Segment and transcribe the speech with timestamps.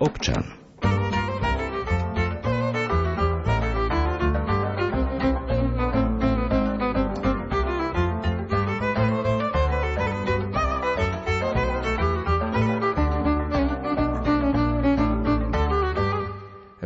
[0.00, 0.63] občan.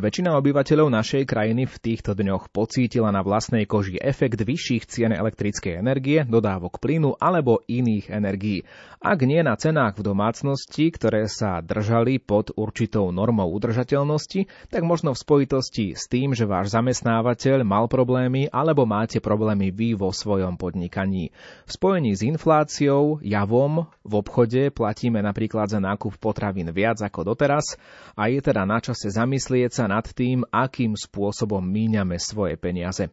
[0.08, 5.84] Väčšina obyvateľov našej krajiny v týchto dňoch pocítila na vlastnej koži efekt vyšších cien elektrickej
[5.84, 8.64] energie, dodávok plynu alebo iných energií.
[9.04, 15.12] Ak nie na cenách v domácnosti, ktoré sa držali pod určitou normou udržateľnosti, tak možno
[15.12, 20.56] v spojitosti s tým, že váš zamestnávateľ mal problémy alebo máte problémy vy vo svojom
[20.56, 21.36] podnikaní.
[21.68, 27.76] V spojení s infláciou, javom, v obchode platíme napríklad za nákup potravín viac ako doteraz
[28.16, 33.10] a je teda na čase zamyslieť sa nad tým, akým spôsobom míňame svoje peniaze.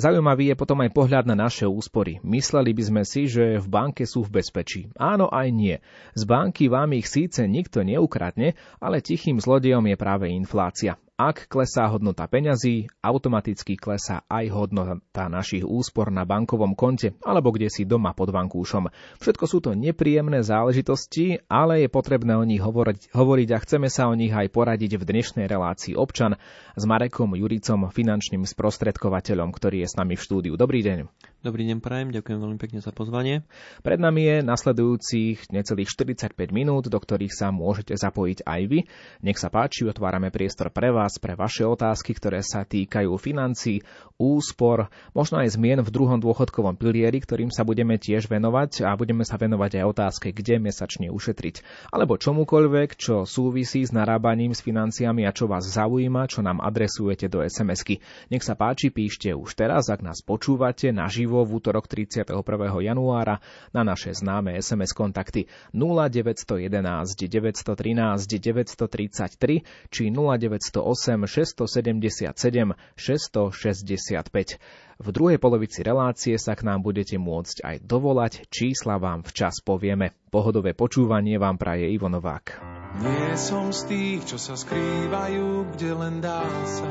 [0.00, 2.24] Zaujímavý je potom aj pohľad na naše úspory.
[2.24, 4.88] Mysleli by sme si, že v banke sú v bezpečí.
[4.96, 5.76] Áno aj nie.
[6.16, 10.96] Z banky vám ich síce nikto neukradne, ale tichým zlodejom je práve inflácia.
[11.16, 17.72] Ak klesá hodnota peňazí, automaticky klesá aj hodnota našich úspor na bankovom konte alebo kde
[17.72, 18.92] si doma pod vankúšom.
[19.24, 24.12] Všetko sú to nepríjemné záležitosti, ale je potrebné o nich hovoriť, hovoriť a chceme sa
[24.12, 26.36] o nich aj poradiť v dnešnej relácii občan
[26.76, 30.60] s Marekom Juricom, finančným sprostredkovateľom, ktorý je s nami v štúdiu.
[30.60, 31.08] Dobrý deň.
[31.46, 33.46] Dobrý deň, prajem, ďakujem veľmi pekne za pozvanie.
[33.86, 38.82] Pred nami je nasledujúcich necelých 45 minút, do ktorých sa môžete zapojiť aj vy.
[39.22, 43.86] Nech sa páči, otvárame priestor pre vás, pre vaše otázky, ktoré sa týkajú financí,
[44.18, 49.22] úspor, možno aj zmien v druhom dôchodkovom pilieri, ktorým sa budeme tiež venovať a budeme
[49.22, 51.62] sa venovať aj otázke, kde mesačne ušetriť,
[51.94, 57.30] alebo čomukoľvek, čo súvisí s narábaním s financiami a čo vás zaujíma, čo nám adresujete
[57.30, 58.02] do SMS-ky.
[58.34, 62.32] Nech sa páči, píšte už teraz, ak nás počúvate naživo naživo v útorok 31.
[62.80, 63.44] januára
[63.76, 65.44] na naše známe SMS kontakty
[65.76, 74.56] 0911 913 933 či 0908 677 665.
[74.96, 80.16] V druhej polovici relácie sa k nám budete môcť aj dovolať, čísla vám včas povieme.
[80.32, 82.64] Pohodové počúvanie vám praje Ivo Novák.
[83.04, 86.88] Nie som z tých, čo sa skrývajú, kde len dá sa.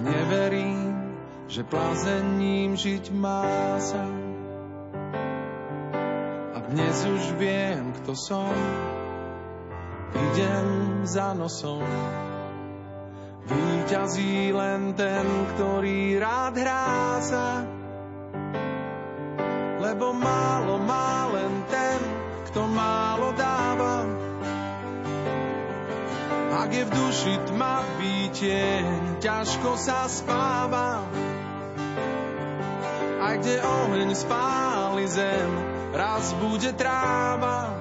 [0.00, 0.87] Neverím
[1.48, 4.04] že plázením žiť má sa.
[6.52, 8.52] A dnes už viem, kto som,
[10.12, 10.68] idem
[11.08, 11.88] za nosom.
[13.48, 15.24] Výťazí len ten,
[15.56, 17.64] ktorý rád hrá sa,
[19.80, 22.00] lebo málo má len ten,
[22.52, 24.04] kto málo dáva.
[26.60, 31.08] Ak je v duši tma výtieň, ťažko sa spáva
[33.28, 35.50] aj kde oheň spáli zem,
[35.92, 37.76] raz bude tráva.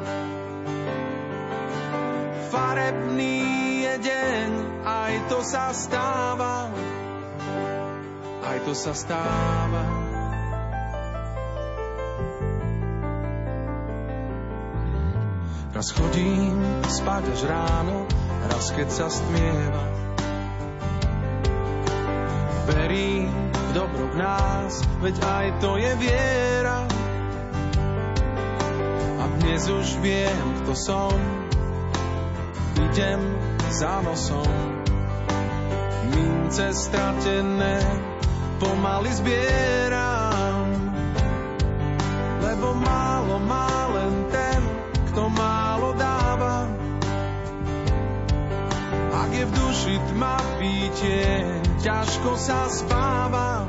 [2.52, 3.40] Farebný
[3.88, 4.50] je deň,
[4.84, 6.68] aj to sa stáva,
[8.44, 9.84] aj to sa stáva.
[15.72, 16.58] Raz chodím
[16.90, 18.10] spať až ráno,
[18.50, 19.86] raz keď sa stmieva.
[22.68, 23.30] Verím,
[23.78, 26.90] dobro v nás, veď aj to je viera.
[29.22, 31.14] A dnes už viem, kto som,
[32.74, 33.22] idem
[33.70, 34.50] za nosom.
[36.10, 37.78] Mince stratené
[38.58, 40.66] pomaly zbieram,
[42.42, 44.62] lebo málo má len ten,
[45.14, 46.66] kto málo dáva.
[49.22, 53.64] Ak je v duši tma pítie, ťažko sa spáva.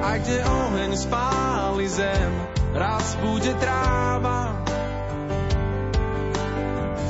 [0.00, 2.32] A kde oheň spáli zem,
[2.72, 4.56] raz bude tráva.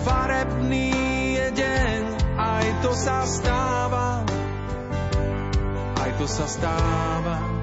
[0.02, 0.90] Farebný
[1.38, 2.02] je deň,
[2.42, 4.26] aj to sa stáva.
[5.94, 7.57] Aj to sa stáva.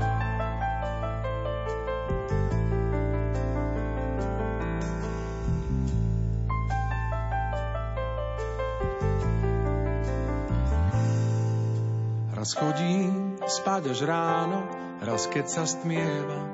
[12.46, 14.70] Raz chodím spať až ráno,
[15.02, 16.46] raz keď sa stmieva.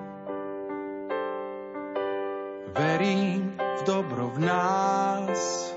[2.71, 5.70] Verím v dobro v nás,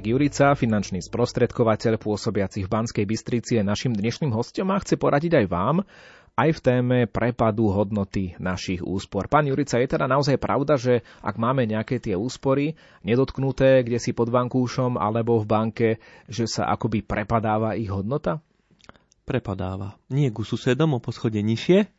[0.00, 5.44] Marek Jurica, finančný sprostredkovateľ pôsobiaci v Banskej Bystrici je našim dnešným hostom a chce poradiť
[5.44, 5.84] aj vám,
[6.40, 9.28] aj v téme prepadu hodnoty našich úspor.
[9.28, 14.16] Pán Jurica, je teda naozaj pravda, že ak máme nejaké tie úspory nedotknuté, kde si
[14.16, 15.88] pod bankúšom alebo v banke,
[16.32, 18.40] že sa akoby prepadáva ich hodnota?
[19.28, 20.00] Prepadáva.
[20.08, 21.92] Nie ku susedom o poschode nižšie,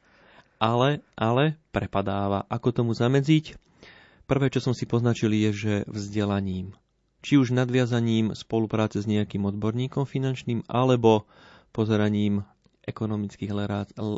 [0.58, 2.50] ale, ale prepadáva.
[2.50, 3.62] Ako tomu zamedziť?
[4.26, 6.81] Prvé, čo som si poznačil, je, že vzdelaním.
[7.22, 11.30] Či už nadviazaním spolupráce s nejakým odborníkom finančným, alebo
[11.70, 12.42] pozeraním
[12.82, 13.54] ekonomických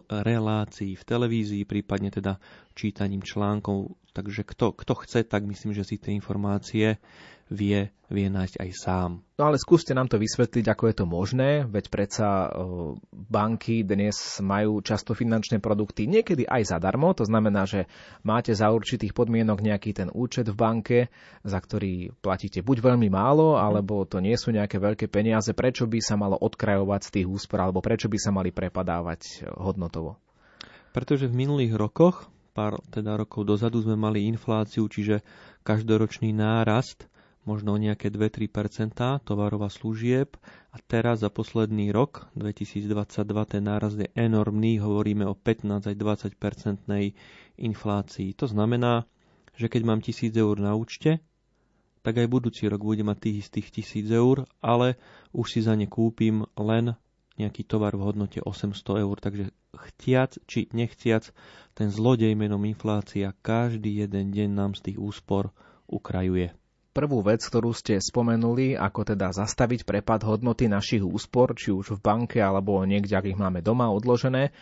[0.08, 2.40] relácií v televízii, prípadne teda
[2.74, 3.92] čítaním článkov.
[4.14, 7.02] Takže kto, kto chce, tak myslím, že si tie informácie
[7.50, 9.12] vie, vie nájsť aj sám.
[9.42, 12.50] No ale skúste nám to vysvetliť, ako je to možné, veď predsa e,
[13.10, 17.90] banky dnes majú často finančné produkty niekedy aj zadarmo, to znamená, že
[18.22, 21.00] máte za určitých podmienok nejaký ten účet v banke,
[21.42, 26.00] za ktorý platíte buď veľmi málo, alebo to nie sú nejaké veľké peniaze, prečo by
[26.06, 30.22] sa malo odkrajovať z tých úspor, alebo prečo by sa mali prepadávať hodnotovo?
[30.94, 35.26] Pretože v minulých rokoch, pár teda rokov dozadu, sme mali infláciu, čiže
[35.66, 37.10] každoročný nárast
[37.44, 38.48] možno o nejaké 2-3
[39.26, 40.40] tovarov a služieb
[40.72, 42.88] a teraz za posledný rok 2022
[43.52, 45.96] ten nárast je enormný, hovoríme o 15 aj
[46.40, 46.88] 20%
[47.60, 48.30] inflácii.
[48.40, 49.04] To znamená,
[49.60, 51.20] že keď mám 1000 eur na účte,
[52.04, 53.68] tak aj budúci rok budem mať tých istých
[54.08, 55.00] 1000 eur, ale
[55.32, 56.96] už si za ne kúpim len
[57.38, 59.18] nejaký tovar v hodnote 800 eur.
[59.18, 61.34] Takže chtiac či nechciac,
[61.74, 65.50] ten zlodej menom inflácia každý jeden deň nám z tých úspor
[65.90, 66.54] ukrajuje
[66.94, 72.04] prvú vec, ktorú ste spomenuli, ako teda zastaviť prepad hodnoty našich úspor, či už v
[72.06, 74.54] banke alebo niekde, ak ich máme doma odložené,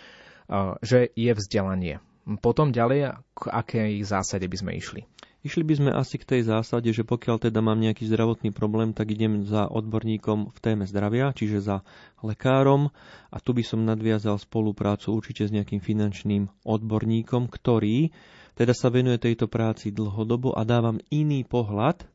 [0.79, 1.99] že je vzdelanie.
[2.39, 5.03] Potom ďalej, k akej zásade by sme išli?
[5.41, 9.09] Išli by sme asi k tej zásade, že pokiaľ teda mám nejaký zdravotný problém, tak
[9.09, 11.81] idem za odborníkom v téme zdravia, čiže za
[12.21, 12.93] lekárom
[13.33, 18.13] a tu by som nadviazal spoluprácu určite s nejakým finančným odborníkom, ktorý
[18.53, 22.05] teda sa venuje tejto práci dlhodobo a dávam iný pohľad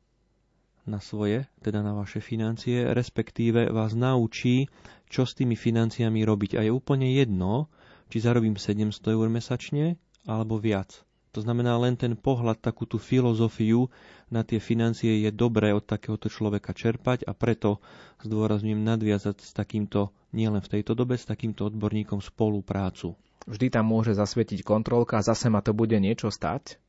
[0.87, 4.71] na svoje, teda na vaše financie, respektíve vás naučí,
[5.11, 6.55] čo s tými financiami robiť.
[6.59, 7.67] A je úplne jedno,
[8.07, 9.99] či zarobím 700 eur mesačne
[10.31, 11.06] alebo viac.
[11.37, 13.93] To znamená len ten pohľad, takú tú filozofiu
[14.33, 17.85] na tie financie je dobré od takéhoto človeka čerpať a preto
[18.25, 23.13] zdôrazňujem nadviazať s takýmto, nielen v tejto dobe, s takýmto odborníkom spoluprácu.
[23.45, 26.81] Vždy tam môže zasvietiť kontrolka a zase ma to bude niečo stať?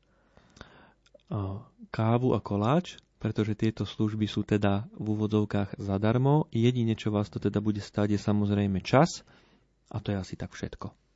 [1.92, 6.46] Kávu a koláč pretože tieto služby sú teda v úvodzovkách zadarmo.
[6.54, 9.26] Jedine, čo vás to teda bude stáť, je samozrejme čas
[9.90, 11.07] a to je asi tak všetko.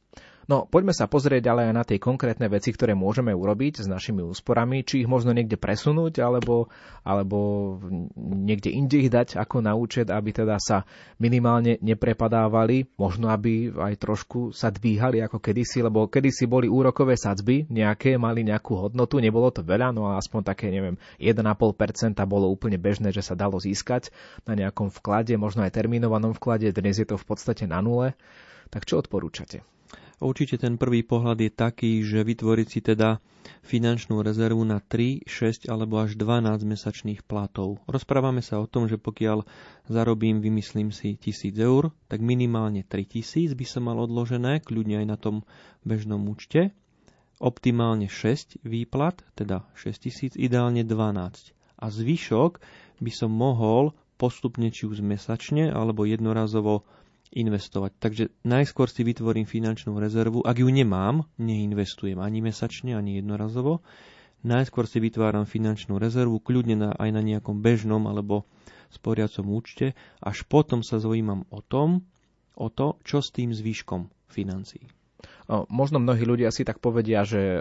[0.50, 4.26] No, poďme sa pozrieť ale aj na tie konkrétne veci, ktoré môžeme urobiť s našimi
[4.26, 6.74] úsporami, či ich možno niekde presunúť, alebo,
[7.06, 7.78] alebo
[8.18, 10.90] niekde inde ich dať ako na účet, aby teda sa
[11.22, 17.70] minimálne neprepadávali, možno aby aj trošku sa dvíhali ako kedysi, lebo kedysi boli úrokové sadzby,
[17.70, 22.82] nejaké mali nejakú hodnotu, nebolo to veľa, no ale aspoň také, neviem, 1,5% bolo úplne
[22.82, 24.10] bežné, že sa dalo získať
[24.50, 28.18] na nejakom vklade, možno aj termínovanom vklade, dnes je to v podstate na nule.
[28.72, 29.71] Tak čo odporúčate?
[30.22, 33.18] Určite ten prvý pohľad je taký, že vytvoriť si teda
[33.66, 37.82] finančnú rezervu na 3, 6 alebo až 12 mesačných platov.
[37.90, 39.42] Rozprávame sa o tom, že pokiaľ
[39.90, 45.18] zarobím, vymyslím si 1000 eur, tak minimálne 3000 by som mal odložené, kľudne aj na
[45.18, 45.42] tom
[45.82, 46.70] bežnom účte.
[47.42, 51.58] Optimálne 6 výplat, teda 6000, ideálne 12.
[51.82, 52.62] A zvyšok
[53.02, 56.86] by som mohol postupne či už mesačne alebo jednorazovo
[57.32, 57.92] investovať.
[57.98, 60.44] Takže najskôr si vytvorím finančnú rezervu.
[60.44, 63.80] Ak ju nemám, neinvestujem ani mesačne, ani jednorazovo.
[64.42, 68.50] Najskôr si vytváram finančnú rezervu, kľudne na, aj na nejakom bežnom alebo
[68.92, 72.04] sporiacom účte, až potom sa zaujímam o tom,
[72.58, 74.84] o to, čo s tým zvýškom financií.
[75.50, 77.60] Možno mnohí ľudia si tak povedia, že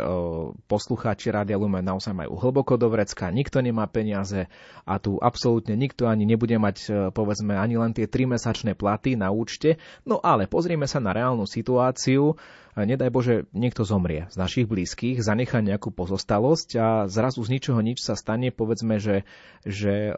[0.68, 4.46] poslucháči Rádia Lumen naozaj majú hlboko do vrecka, nikto nemá peniaze
[4.84, 9.80] a tu absolútne nikto ani nebude mať povedzme ani len tie 3-mesačné platy na účte.
[10.04, 12.36] No ale pozrieme sa na reálnu situáciu.
[12.70, 17.98] Nedaj Bože, niekto zomrie z našich blízkych, zanechá nejakú pozostalosť a zrazu z ničoho nič
[17.98, 19.26] sa stane, povedzme, že,
[19.66, 20.14] že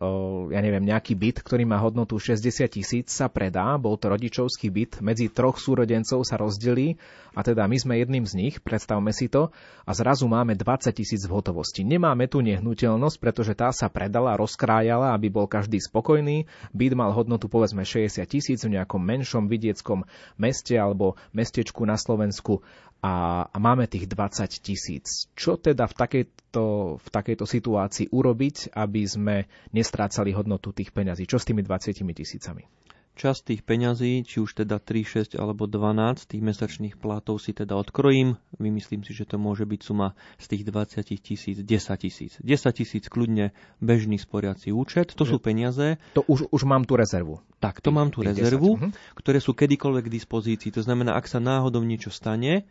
[0.52, 5.00] ja neviem, nejaký byt, ktorý má hodnotu 60 tisíc, sa predá, bol to rodičovský byt,
[5.00, 7.00] medzi troch súrodencov sa rozdelí
[7.32, 9.52] a teda my sme jedným z nich, predstavme si to,
[9.84, 11.84] a zrazu máme 20 tisíc v hotovosti.
[11.84, 16.48] Nemáme tu nehnuteľnosť, pretože tá sa predala, rozkrájala, aby bol každý spokojný.
[16.72, 20.08] Byt mal hodnotu povedzme 60 tisíc v nejakom menšom vidieckom
[20.40, 22.64] meste alebo mestečku na Slovensku
[23.02, 25.26] a, a máme tých 20 tisíc.
[25.34, 26.64] Čo teda v takejto,
[27.02, 29.36] v takejto situácii urobiť, aby sme
[29.74, 31.26] nestrácali hodnotu tých peňazí?
[31.26, 32.62] Čo s tými 20 tisícami?
[33.12, 37.76] Časť tých peňazí, či už teda 3, 6 alebo 12 tých mesačných platov si teda
[37.76, 38.40] odkrojím.
[38.56, 41.68] Vymyslím si, že to môže byť suma z tých 20 tisíc 10
[42.00, 42.32] tisíc.
[42.40, 43.52] 10 tisíc kľudne
[43.84, 45.12] bežný sporiaci účet.
[45.12, 46.00] To sú peniaze.
[46.16, 47.44] To už, už mám tú rezervu.
[47.60, 48.90] Tak, to mám tú rezervu, 10, uh-huh.
[49.14, 50.70] ktoré sú kedykoľvek k dispozícii.
[50.74, 52.64] To znamená, ak sa náhodou niečo stane,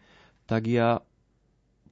[0.49, 1.05] tak ja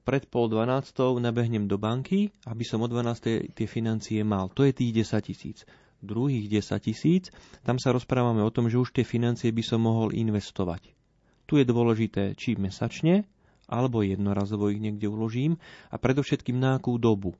[0.02, 3.54] pred pol dvanástou nabehnem do banky, aby som o 12.
[3.54, 4.50] tie financie mal.
[4.58, 5.62] To je tých 10 tisíc.
[6.00, 7.28] Druhých 10 tisíc,
[7.60, 10.96] tam sa rozprávame o tom, že už tie financie by som mohol investovať.
[11.44, 13.28] Tu je dôležité, či mesačne,
[13.70, 15.60] alebo jednorazovo ich niekde uložím
[15.92, 17.36] a predovšetkým na akú dobu.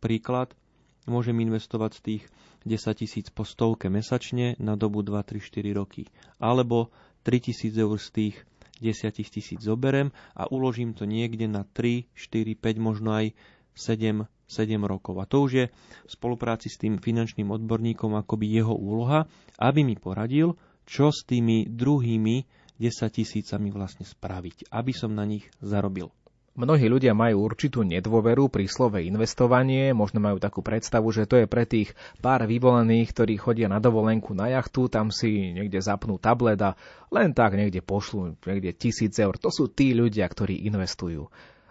[0.00, 0.56] Príklad,
[1.04, 2.22] môžem investovať z tých
[2.64, 6.08] 10 tisíc po stovke mesačne na dobu 2, 3, 4 roky.
[6.40, 6.92] Alebo
[7.24, 8.36] 3 tisíc eur z tých
[8.80, 13.36] 10 tisíc zoberem a uložím to niekde na 3, 4, 5, možno aj
[13.80, 15.16] 7, 7 rokov.
[15.18, 19.24] A to už je v spolupráci s tým finančným odborníkom akoby jeho úloha,
[19.56, 22.44] aby mi poradil, čo s tými druhými
[22.76, 26.12] 10 tisícami vlastne spraviť, aby som na nich zarobil.
[26.50, 31.46] Mnohí ľudia majú určitú nedôveru pri slove investovanie, možno majú takú predstavu, že to je
[31.46, 36.58] pre tých pár vyvolených, ktorí chodia na dovolenku na jachtu, tam si niekde zapnú tablet
[36.58, 36.74] a
[37.14, 39.38] len tak niekde pošlú niekde tisíc eur.
[39.38, 41.30] To sú tí ľudia, ktorí investujú.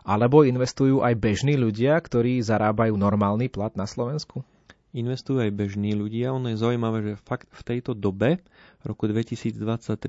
[0.10, 4.42] Alebo investujú aj bežní ľudia, ktorí zarábajú normálny plat na Slovensku?
[4.90, 6.34] Investujú aj bežní ľudia.
[6.34, 8.42] Ono je zaujímavé, že fakt v tejto dobe,
[8.82, 9.54] roku 2023,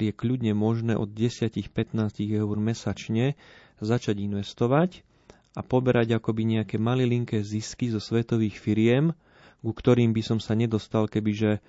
[0.08, 3.36] je kľudne možné od 10-15 eur mesačne
[3.84, 5.04] začať investovať
[5.52, 9.12] a poberať akoby nejaké malilinké zisky zo svetových firiem,
[9.60, 11.60] ku ktorým by som sa nedostal, kebyže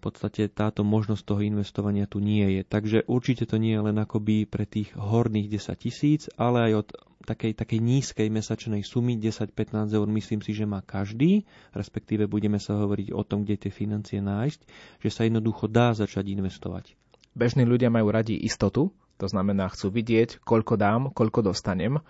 [0.00, 2.62] v podstate táto možnosť toho investovania tu nie je.
[2.64, 6.88] Takže určite to nie je len akoby pre tých horných 10 tisíc, ale aj od
[7.28, 11.44] takej, takej nízkej mesačnej sumy 10-15 eur myslím si, že má každý,
[11.76, 14.60] respektíve budeme sa hovoriť o tom, kde tie financie nájsť,
[15.04, 16.96] že sa jednoducho dá začať investovať.
[17.36, 18.88] Bežní ľudia majú radi istotu,
[19.20, 22.00] to znamená, chcú vidieť, koľko dám, koľko dostanem,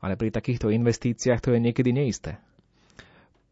[0.00, 2.40] ale pri takýchto investíciách to je niekedy neisté.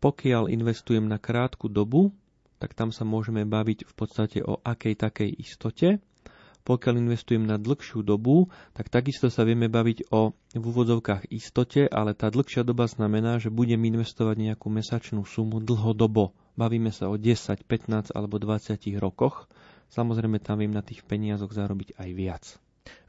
[0.03, 2.11] Pokiaľ investujem na krátku dobu,
[2.63, 5.99] tak tam sa môžeme baviť v podstate o akej takej istote.
[6.63, 12.15] Pokiaľ investujem na dlhšiu dobu, tak takisto sa vieme baviť o v úvodzovkách istote, ale
[12.15, 16.31] tá dlhšia doba znamená, že budem investovať nejakú mesačnú sumu dlhodobo.
[16.55, 19.51] Bavíme sa o 10, 15 alebo 20 rokoch.
[19.91, 22.45] Samozrejme tam viem na tých peniazoch zarobiť aj viac.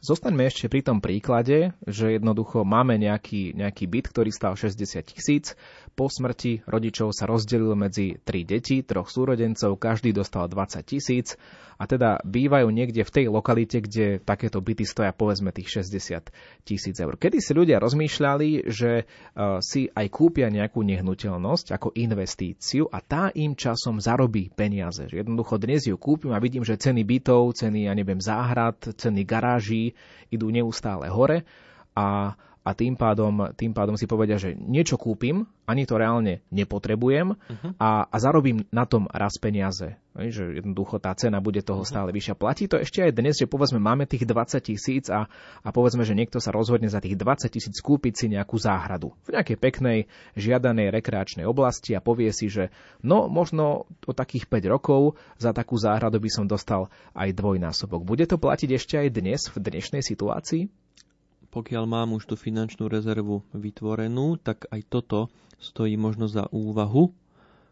[0.03, 5.55] Zostaňme ešte pri tom príklade, že jednoducho máme nejaký, nejaký byt, ktorý stal 60 tisíc.
[5.95, 11.39] Po smrti rodičov sa rozdelil medzi tri deti, troch súrodencov, každý dostal 20 tisíc
[11.77, 16.31] a teda bývajú niekde v tej lokalite, kde takéto byty stoja povedzme tých 60
[16.63, 17.17] tisíc eur.
[17.17, 23.33] Kedy si ľudia rozmýšľali, že uh, si aj kúpia nejakú nehnuteľnosť ako investíciu a tá
[23.33, 25.09] im časom zarobí peniaze.
[25.09, 29.92] Jednoducho dnes ju kúpim a vidím, že ceny bytov, ceny, ja neviem, záhrad, ceny garáží
[30.29, 31.43] idú neustále hore
[31.95, 37.35] a a tým pádom, tým pádom si povedia, že niečo kúpim, ani to reálne nepotrebujem
[37.35, 37.71] uh-huh.
[37.75, 39.99] a, a zarobím na tom raz peniaze.
[40.15, 41.91] Že jednoducho tá cena bude toho uh-huh.
[41.91, 42.39] stále vyššia.
[42.39, 45.27] Platí to ešte aj dnes, že povedzme máme tých 20 tisíc a,
[45.59, 49.35] a povedzme, že niekto sa rozhodne za tých 20 tisíc kúpiť si nejakú záhradu v
[49.35, 49.99] nejakej peknej,
[50.39, 52.71] žiadanej rekreačnej oblasti a povie si, že
[53.03, 58.07] no možno o takých 5 rokov za takú záhradu by som dostal aj dvojnásobok.
[58.07, 60.82] Bude to platiť ešte aj dnes v dnešnej situácii?
[61.53, 65.29] Pokiaľ mám už tú finančnú rezervu vytvorenú, tak aj toto
[65.61, 67.13] stojí možno za úvahu,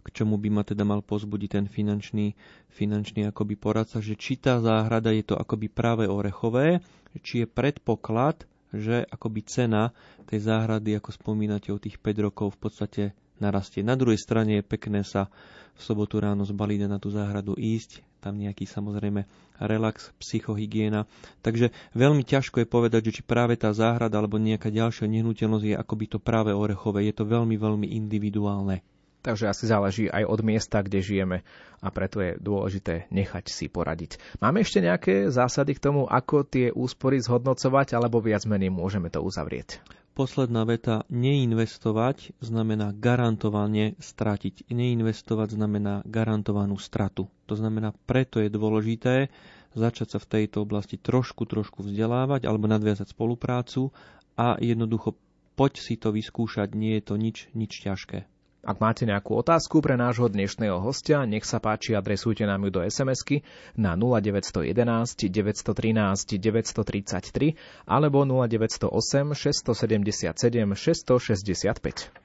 [0.02, 2.38] k čomu by ma teda mal pozbudiť ten finančný,
[2.70, 6.86] finančný akoby poradca, že či tá záhrada je to akoby práve orechové,
[7.26, 9.92] či je predpoklad, že akoby cena
[10.30, 13.04] tej záhrady, ako spomínate o tých 5 rokov, v podstate
[13.42, 13.82] narastie.
[13.82, 15.28] Na druhej strane je pekné sa
[15.74, 19.26] v sobotu ráno zbaliť na tú záhradu ísť, tam nejaký samozrejme
[19.58, 21.10] relax, psychohygiena.
[21.42, 25.76] Takže veľmi ťažko je povedať, že či práve tá záhrada alebo nejaká ďalšia nehnuteľnosť je
[25.76, 27.10] akoby to práve orechové.
[27.10, 28.86] Je to veľmi, veľmi individuálne.
[29.22, 31.38] Takže asi záleží aj od miesta, kde žijeme
[31.82, 34.18] a preto je dôležité nechať si poradiť.
[34.42, 39.22] Máme ešte nejaké zásady k tomu, ako tie úspory zhodnocovať, alebo viac menej môžeme to
[39.22, 39.82] uzavrieť?
[40.12, 44.68] Posledná veta, neinvestovať znamená garantovane stratiť.
[44.68, 47.32] Neinvestovať znamená garantovanú stratu.
[47.48, 49.32] To znamená, preto je dôležité
[49.72, 53.96] začať sa v tejto oblasti trošku, trošku vzdelávať alebo nadviazať spoluprácu
[54.36, 55.16] a jednoducho
[55.56, 58.28] poď si to vyskúšať, nie je to nič, nič ťažké.
[58.62, 62.82] Ak máte nejakú otázku pre nášho dnešného hostia, nech sa páči, adresujte nám ju do
[62.86, 63.42] SMS-ky
[63.74, 67.58] na 0911 913 933
[67.90, 72.21] alebo 0908 677 665.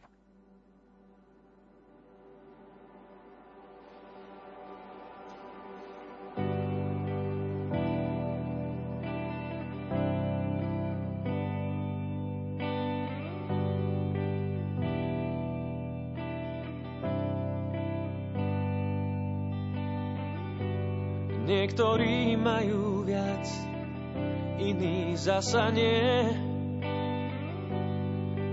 [25.37, 26.33] zasa nie.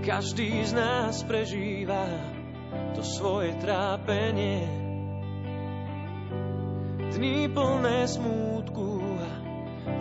[0.04, 2.04] Každý z nás prežíva
[2.92, 4.68] to svoje trápenie.
[7.16, 9.00] Dni plné smútku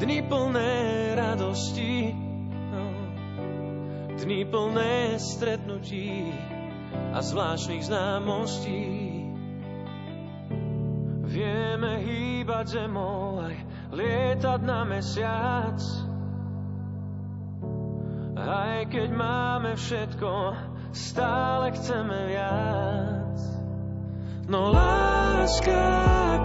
[0.04, 0.72] dni plné
[1.16, 2.12] radosti.
[2.52, 2.84] No.
[4.20, 6.36] Dni plné stretnutí
[7.16, 8.84] a zvláštnych známostí.
[11.32, 13.56] Vieme hýbať zemou aj
[13.96, 16.03] lietať na mesiac.
[18.34, 20.32] Aj keď máme všetko,
[20.90, 23.38] stále chceme viac.
[24.50, 25.86] No láska,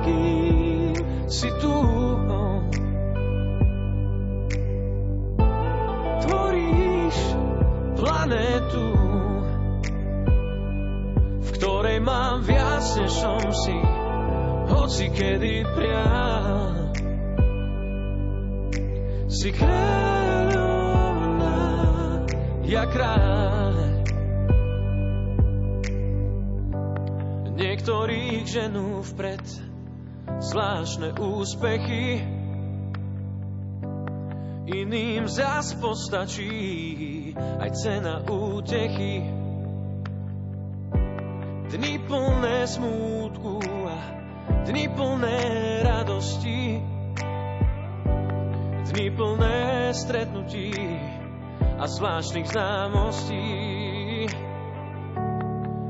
[0.05, 0.97] kým
[1.33, 1.77] si tu,
[6.29, 7.17] tvoríš
[7.97, 8.89] planetu,
[11.41, 13.77] v ktorej mám viac, než som si
[14.69, 16.93] hoci kedy priam.
[19.29, 20.08] Si kráľovná,
[22.69, 23.75] ja kráľ.
[27.59, 29.43] Niektorých ženú vpred
[30.39, 32.23] zvláštne úspechy,
[34.69, 36.53] iným zas postačí
[37.35, 39.25] aj cena útechy.
[41.69, 43.61] Dni plné smútku
[44.69, 45.41] Dni plné
[45.81, 46.77] radosti,
[48.93, 49.57] dni plné
[49.97, 50.73] stretnutí
[51.79, 53.47] a zvláštnych známostí.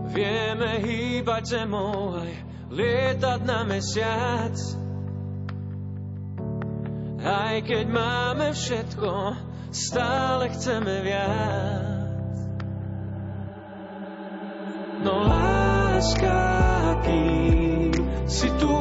[0.09, 2.33] Vieme hýbať zemou aj
[2.69, 4.57] lietať na mesiac.
[7.25, 9.13] Aj keď máme všetko,
[9.73, 12.37] stále chceme viac.
[15.03, 16.41] No láska,
[17.05, 17.93] kým
[18.29, 18.77] si tu.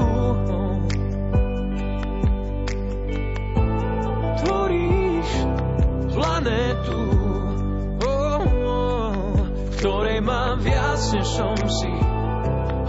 [11.13, 11.93] Než som si,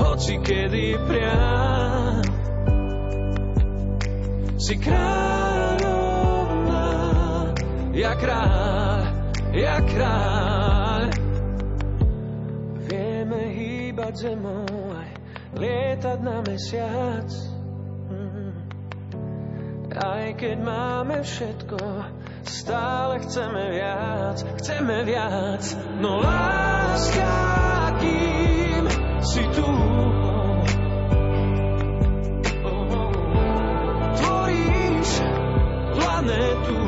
[0.03, 2.23] hoci kedy priam.
[4.59, 5.95] Si kráľovná,
[7.95, 9.01] ja kráľ,
[9.55, 11.15] ja kráľ.
[12.91, 14.67] Vieme hýbať zemou,
[15.55, 17.31] lietať na mesiac.
[18.11, 18.53] Mm.
[19.95, 21.79] Aj keď máme všetko,
[22.45, 25.63] stále chceme viac, chceme viac.
[26.03, 27.31] No láska,
[29.38, 29.70] si tu,
[34.18, 35.11] tvoríš
[35.94, 36.79] planetu,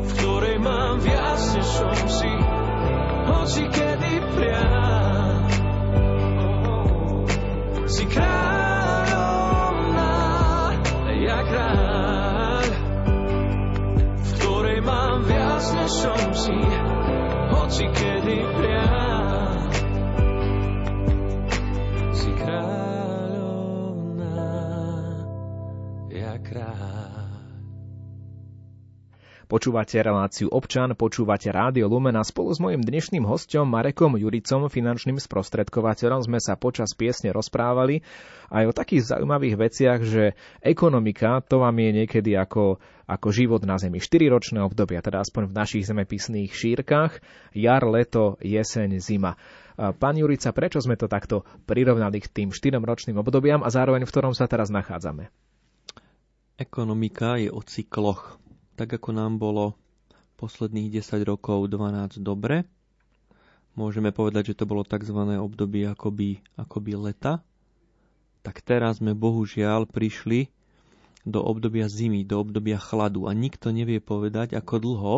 [0.00, 2.32] v ktorej mám viac, než som si,
[3.28, 5.44] hoci kedy priam.
[7.90, 8.40] si kráľovná,
[11.20, 12.64] ja kráľ,
[14.16, 16.56] v ktorej mám viac, než som si,
[17.52, 18.69] hoci kedy priam.
[29.50, 35.18] Počúvate reláciu Občan, počúvate Rádio Lumen a spolu s mojim dnešným hostom Marekom Juricom, finančným
[35.18, 38.06] sprostredkovateľom, sme sa počas piesne rozprávali
[38.46, 42.78] aj o takých zaujímavých veciach, že ekonomika to vám je niekedy ako,
[43.10, 43.98] ako život na Zemi.
[43.98, 47.18] 4-ročné obdobia, teda aspoň v našich zemepisných šírkach,
[47.50, 49.34] jar, leto, jeseň, zima.
[49.74, 54.30] Pán Jurica, prečo sme to takto prirovnali k tým 4-ročným obdobiam a zároveň v ktorom
[54.30, 55.26] sa teraz nachádzame?
[56.54, 58.38] Ekonomika je o cykloch
[58.80, 59.76] tak ako nám bolo
[60.40, 62.64] posledných 10 rokov 12 dobre.
[63.76, 65.20] Môžeme povedať, že to bolo tzv.
[65.36, 67.44] obdobie akoby, akoby leta.
[68.40, 70.48] Tak teraz sme bohužiaľ prišli
[71.28, 75.16] do obdobia zimy, do obdobia chladu a nikto nevie povedať, ako dlho,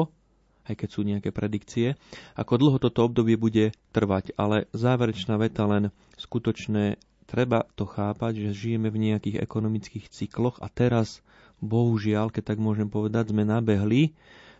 [0.66, 1.94] aj keď sú nejaké predikcie,
[2.35, 4.35] ako dlho toto obdobie bude trvať.
[4.35, 6.98] Ale záverečná veta len skutočné,
[7.31, 11.22] treba to chápať, že žijeme v nejakých ekonomických cykloch a teraz
[11.62, 14.12] bohužiaľ, keď tak môžem povedať, sme nabehli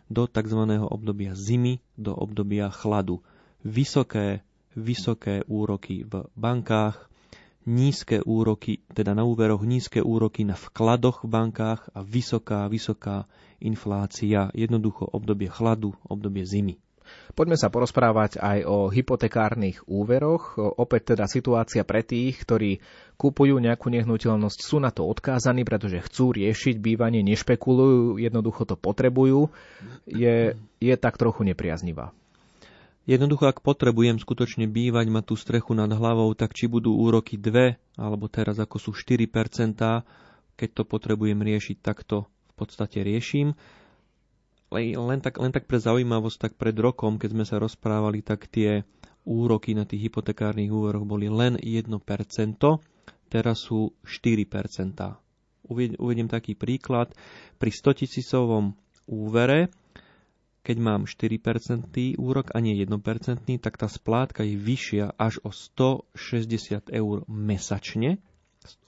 [0.07, 0.62] do tzv.
[0.87, 3.21] obdobia zimy, do obdobia chladu.
[3.67, 4.47] Vysoké,
[4.79, 7.11] vysoké úroky v bankách,
[7.67, 13.27] nízke úroky, teda na úveroch, nízke úroky na vkladoch v bankách a vysoká, vysoká
[13.62, 16.79] inflácia, jednoducho obdobie chladu, obdobie zimy.
[17.33, 20.61] Poďme sa porozprávať aj o hypotekárnych úveroch.
[20.61, 22.85] Opäť teda situácia pre tých, ktorí
[23.16, 29.48] kupujú nejakú nehnuteľnosť, sú na to odkázaní, pretože chcú riešiť bývanie, nešpekulujú, jednoducho to potrebujú,
[30.05, 32.12] je, je tak trochu nepriaznivá.
[33.03, 37.98] Jednoducho, ak potrebujem skutočne bývať, mať tú strechu nad hlavou, tak či budú úroky 2,
[37.98, 39.27] alebo teraz ako sú 4%,
[40.55, 43.59] keď to potrebujem riešiť, tak to v podstate riešim
[44.72, 48.82] len tak, len tak pre zaujímavosť, tak pred rokom, keď sme sa rozprávali, tak tie
[49.22, 51.87] úroky na tých hypotekárnych úveroch boli len 1%,
[53.30, 55.22] teraz sú 4%.
[56.02, 57.14] Uvediem taký príklad.
[57.56, 58.74] Pri 100 tisícovom
[59.06, 59.70] úvere,
[60.62, 62.92] keď mám 4% úrok a nie 1%,
[63.62, 68.18] tak tá splátka je vyššia až o 160 eur mesačne.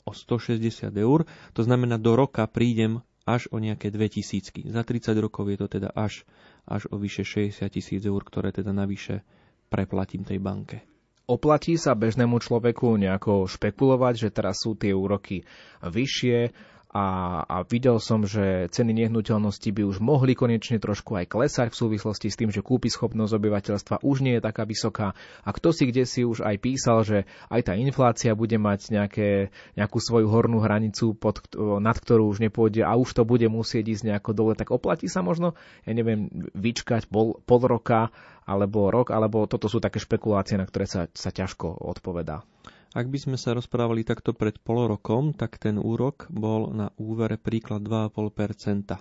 [0.07, 1.27] O 160 eur.
[1.57, 4.69] To znamená, do roka prídem až o nejaké 2000.
[4.69, 6.29] Za 30 rokov je to teda až,
[6.69, 9.25] až o vyše 60 tisíc eur, ktoré teda navyše
[9.73, 10.85] preplatím tej banke.
[11.25, 15.49] Oplatí sa bežnému človeku nejako špekulovať, že teraz sú tie úroky
[15.81, 16.53] vyššie
[16.95, 21.81] a, a videl som, že ceny nehnuteľnosti by už mohli konečne trošku aj klesať v
[21.83, 25.19] súvislosti s tým, že kúpi schopnosť obyvateľstva už nie je taká vysoká.
[25.43, 29.51] A kto si kde si už aj písal, že aj tá inflácia bude mať nejaké,
[29.75, 34.15] nejakú svoju hornú hranicu, pod, nad ktorú už nepôjde a už to bude musieť ísť
[34.15, 38.15] nejako dole, tak oplatí sa možno, ja neviem, vyčkať pol, pol roka
[38.47, 42.47] alebo rok, alebo toto sú také špekulácie, na ktoré sa, sa ťažko odpovedá.
[42.95, 47.35] Ak by sme sa rozprávali takto pred pol rokom, tak ten úrok bol na úvere
[47.35, 48.95] príklad 2,5%.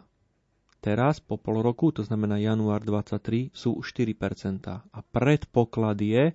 [0.82, 4.65] Teraz po pol roku, to znamená január 23, sú 4%.
[4.82, 6.34] A predpoklad je,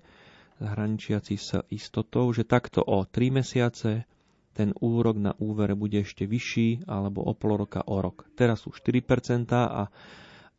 [0.63, 4.07] zahraničiaci s istotou, že takto o 3 mesiace
[4.55, 8.27] ten úrok na úvere bude ešte vyšší, alebo o pol roka o rok.
[8.39, 9.91] Teraz sú 4% a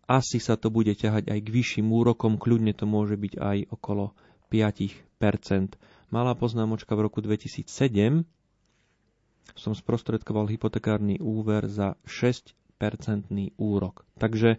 [0.04, 4.12] asi sa to bude ťahať aj k vyšším úrokom, kľudne to môže byť aj okolo
[4.52, 5.99] 5%.
[6.10, 7.70] Malá poznámočka v roku 2007
[9.54, 14.06] som sprostredkoval hypotekárny úver za 6-percentný úrok.
[14.18, 14.58] Takže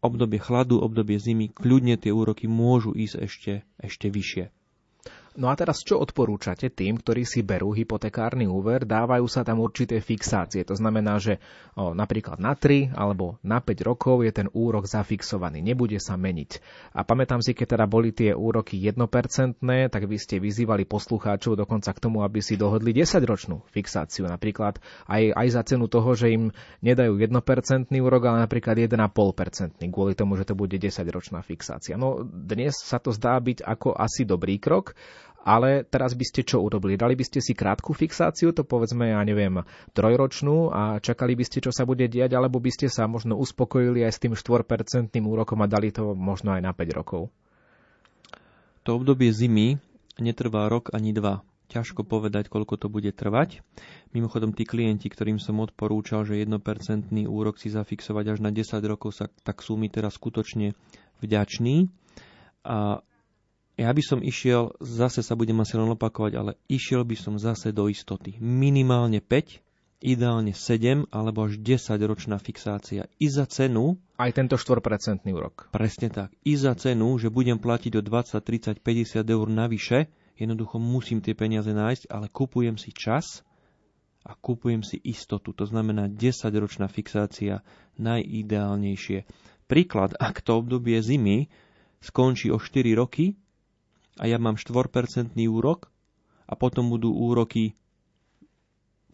[0.00, 4.44] obdobie chladu, obdobie zimy, kľudne tie úroky môžu ísť ešte, ešte vyššie.
[5.38, 10.02] No a teraz čo odporúčate tým, ktorí si berú hypotekárny úver, dávajú sa tam určité
[10.02, 10.66] fixácie.
[10.66, 11.38] To znamená, že
[11.78, 16.58] o, napríklad na 3 alebo na 5 rokov je ten úrok zafixovaný, nebude sa meniť.
[16.98, 18.98] A pamätám si, keď teda boli tie úroky 1%,
[19.86, 24.26] tak vy ste vyzývali poslucháčov dokonca k tomu, aby si dohodli 10-ročnú fixáciu.
[24.26, 26.50] Napríklad aj, aj za cenu toho, že im
[26.82, 31.94] nedajú 1% úrok, ale napríklad 1,5% kvôli tomu, že to bude 10-ročná fixácia.
[31.94, 34.98] No dnes sa to zdá byť ako asi dobrý krok,
[35.40, 37.00] ale teraz by ste čo urobili?
[37.00, 39.64] Dali by ste si krátku fixáciu, to povedzme, ja neviem,
[39.96, 44.04] trojročnú a čakali by ste, čo sa bude diať, alebo by ste sa možno uspokojili
[44.04, 47.32] aj s tým 4% úrokom a dali to možno aj na 5 rokov?
[48.84, 49.80] To obdobie zimy
[50.20, 51.40] netrvá rok ani dva.
[51.70, 53.62] Ťažko povedať, koľko to bude trvať.
[54.10, 56.58] Mimochodom, tí klienti, ktorým som odporúčal, že 1%
[57.30, 60.74] úrok si zafixovať až na 10 rokov, tak sú mi teraz skutočne
[61.22, 61.86] vďační.
[62.66, 63.06] A
[63.80, 67.72] ja by som išiel, zase sa budem asi len opakovať, ale išiel by som zase
[67.72, 68.36] do istoty.
[68.36, 73.08] Minimálne 5, ideálne 7 alebo až 10 ročná fixácia.
[73.16, 73.96] I za cenu...
[74.20, 75.72] Aj tento 4% úrok.
[75.72, 76.36] Presne tak.
[76.44, 81.32] I za cenu, že budem platiť o 20, 30, 50 eur navyše, jednoducho musím tie
[81.32, 83.40] peniaze nájsť, ale kupujem si čas
[84.28, 85.56] a kupujem si istotu.
[85.56, 87.64] To znamená 10 ročná fixácia
[87.96, 89.24] najideálnejšie.
[89.64, 91.48] Príklad, ak to obdobie zimy
[92.04, 93.40] skončí o 4 roky
[94.20, 95.88] a ja mám 4% úrok
[96.44, 97.72] a potom budú úroky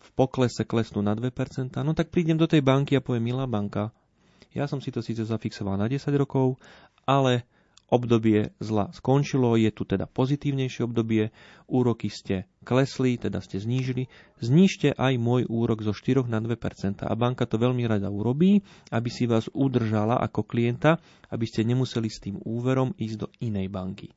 [0.03, 1.31] v poklese klesnú na 2%,
[1.87, 3.95] no tak prídem do tej banky a poviem, milá banka,
[4.51, 6.59] ja som si to síce zafixoval na 10 rokov,
[7.07, 7.47] ale
[7.87, 11.31] obdobie zla skončilo, je tu teda pozitívnejšie obdobie,
[11.71, 14.11] úroky ste klesli, teda ste znížili,
[14.43, 17.07] znížte aj môj úrok zo 4 na 2%.
[17.07, 20.99] A banka to veľmi rada urobí, aby si vás udržala ako klienta,
[21.31, 24.11] aby ste nemuseli s tým úverom ísť do inej banky.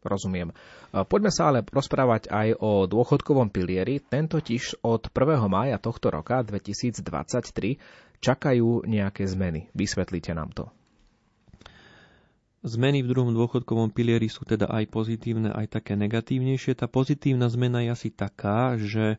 [0.00, 0.56] Rozumiem.
[0.90, 4.00] Poďme sa ale rozprávať aj o dôchodkovom pilieri.
[4.00, 5.44] Ten totiž od 1.
[5.44, 7.04] mája tohto roka 2023
[8.20, 9.68] čakajú nejaké zmeny.
[9.76, 10.64] Vysvetlite nám to.
[12.60, 16.76] Zmeny v druhom dôchodkovom pilieri sú teda aj pozitívne, aj také negatívnejšie.
[16.76, 19.16] Tá pozitívna zmena je asi taká, že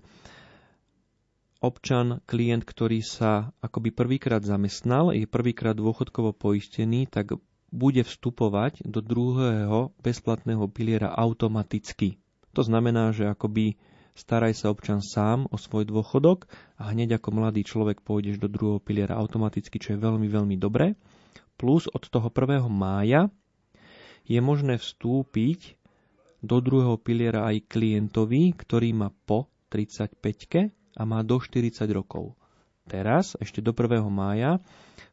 [1.58, 7.38] občan, klient, ktorý sa akoby prvýkrát zamestnal, je prvýkrát dôchodkovo poistený, tak
[7.72, 12.20] bude vstupovať do druhého bezplatného piliera automaticky.
[12.52, 13.80] To znamená, že akoby
[14.12, 18.84] staraj sa občan sám o svoj dôchodok a hneď ako mladý človek pôjdeš do druhého
[18.84, 21.00] piliera automaticky, čo je veľmi, veľmi dobré
[21.62, 22.66] plus od toho 1.
[22.74, 23.30] mája
[24.26, 25.78] je možné vstúpiť
[26.42, 32.34] do druhého piliera aj klientovi, ktorý má po 35 a má do 40 rokov.
[32.90, 34.02] Teraz, ešte do 1.
[34.10, 34.58] mája,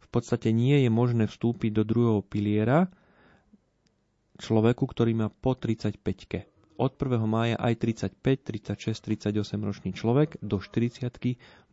[0.09, 2.88] v podstate nie je možné vstúpiť do druhého piliera
[4.40, 6.01] človeku, ktorý má po 35
[6.81, 7.29] Od 1.
[7.29, 7.75] mája aj
[8.16, 8.16] 35,
[8.73, 11.12] 36, 38 ročný človek do 40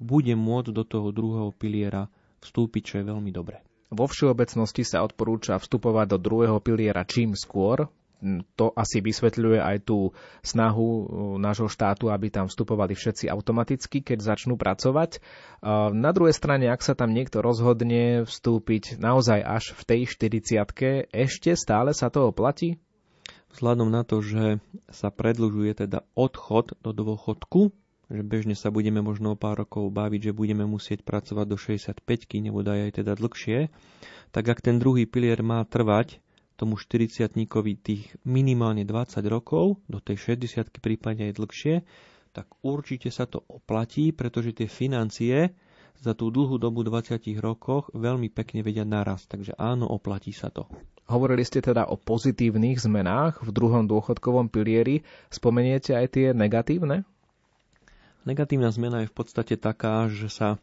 [0.04, 2.12] bude môcť do toho druhého piliera
[2.44, 3.64] vstúpiť, čo je veľmi dobré.
[3.88, 7.88] Vo všeobecnosti sa odporúča vstupovať do druhého piliera čím skôr,
[8.58, 10.12] to asi vysvetľuje aj tú
[10.42, 11.04] snahu uh,
[11.38, 15.22] nášho štátu, aby tam vstupovali všetci automaticky, keď začnú pracovať.
[15.62, 21.14] Uh, na druhej strane, ak sa tam niekto rozhodne vstúpiť naozaj až v tej 40
[21.14, 22.82] ešte stále sa to oplatí?
[23.56, 24.60] Vzhľadom na to, že
[24.92, 27.72] sa predlžuje teda odchod do dôchodku,
[28.12, 32.04] že bežne sa budeme možno o pár rokov baviť, že budeme musieť pracovať do 65
[32.44, 33.72] nebo aj teda dlhšie,
[34.36, 36.20] tak ak ten druhý pilier má trvať
[36.56, 37.36] tomu 40
[37.84, 41.76] tých minimálne 20 rokov, do tej 60 prípadne aj dlhšie,
[42.36, 45.56] tak určite sa to oplatí, pretože tie financie
[46.00, 49.24] za tú dlhú dobu 20 rokoch veľmi pekne vedia naraz.
[49.28, 50.68] Takže áno, oplatí sa to.
[51.06, 55.06] Hovorili ste teda o pozitívnych zmenách v druhom dôchodkovom pilieri.
[55.30, 57.06] Spomeniete aj tie negatívne?
[58.26, 60.58] Negatívna zmena je v podstate taká, že sa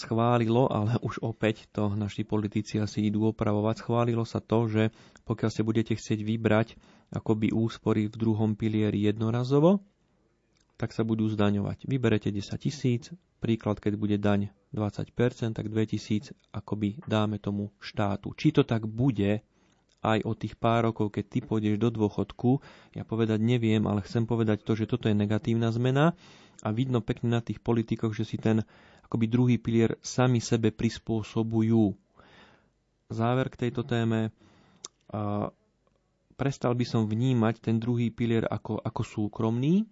[0.00, 4.88] schválilo, ale už opäť to naši politici asi idú opravovať, schválilo sa to, že
[5.28, 6.68] pokiaľ sa budete chcieť vybrať
[7.12, 9.84] akoby úspory v druhom pilieri jednorazovo,
[10.80, 11.84] tak sa budú zdaňovať.
[11.84, 13.12] Vyberete 10 tisíc,
[13.44, 15.12] príklad, keď bude daň 20%,
[15.52, 18.32] tak 2000 akoby dáme tomu štátu.
[18.32, 19.44] Či to tak bude,
[20.00, 22.64] aj o tých pár rokov, keď ty pôjdeš do dôchodku,
[22.96, 26.16] ja povedať neviem, ale chcem povedať to, že toto je negatívna zmena
[26.64, 28.64] a vidno pekne na tých politikoch, že si ten
[29.10, 31.98] akoby druhý pilier sami sebe prispôsobujú.
[33.10, 34.30] Záver k tejto téme.
[36.38, 39.82] Prestal by som vnímať ten druhý pilier ako, ako súkromný,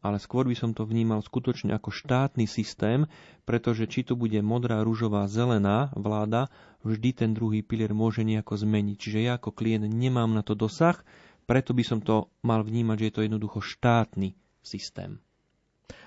[0.00, 3.04] ale skôr by som to vnímal skutočne ako štátny systém,
[3.44, 6.48] pretože či tu bude modrá, rúžová, zelená vláda,
[6.80, 8.96] vždy ten druhý pilier môže nejako zmeniť.
[8.96, 10.96] Čiže ja ako klient nemám na to dosah,
[11.44, 14.32] preto by som to mal vnímať, že je to jednoducho štátny
[14.64, 15.20] systém.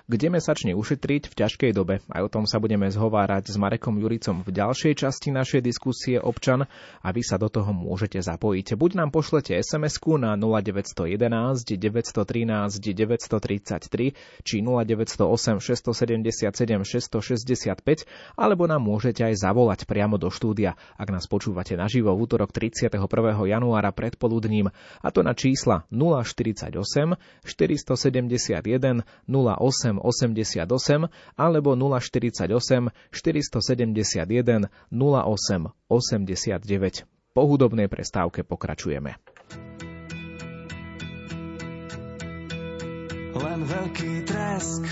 [0.06, 1.98] Kde mesačne ušetriť v ťažkej dobe?
[2.14, 6.70] Aj o tom sa budeme zhovárať s Marekom Juricom v ďalšej časti našej diskusie občan
[7.02, 8.78] a vy sa do toho môžete zapojiť.
[8.78, 11.10] Buď nám pošlete SMS-ku na 0911
[11.66, 14.14] 913 933
[14.46, 18.06] či 0908 677 665
[18.38, 22.94] alebo nám môžete aj zavolať priamo do štúdia, ak nás počúvate naživo v útorok 31.
[23.42, 24.70] januára predpoludním
[25.02, 26.78] a to na čísla 048
[27.42, 30.64] 471 08 88
[31.36, 37.04] alebo 048 471 08 89.
[37.36, 39.20] Po hudobnej prestávke pokračujeme.
[43.36, 44.84] Len veľký tresk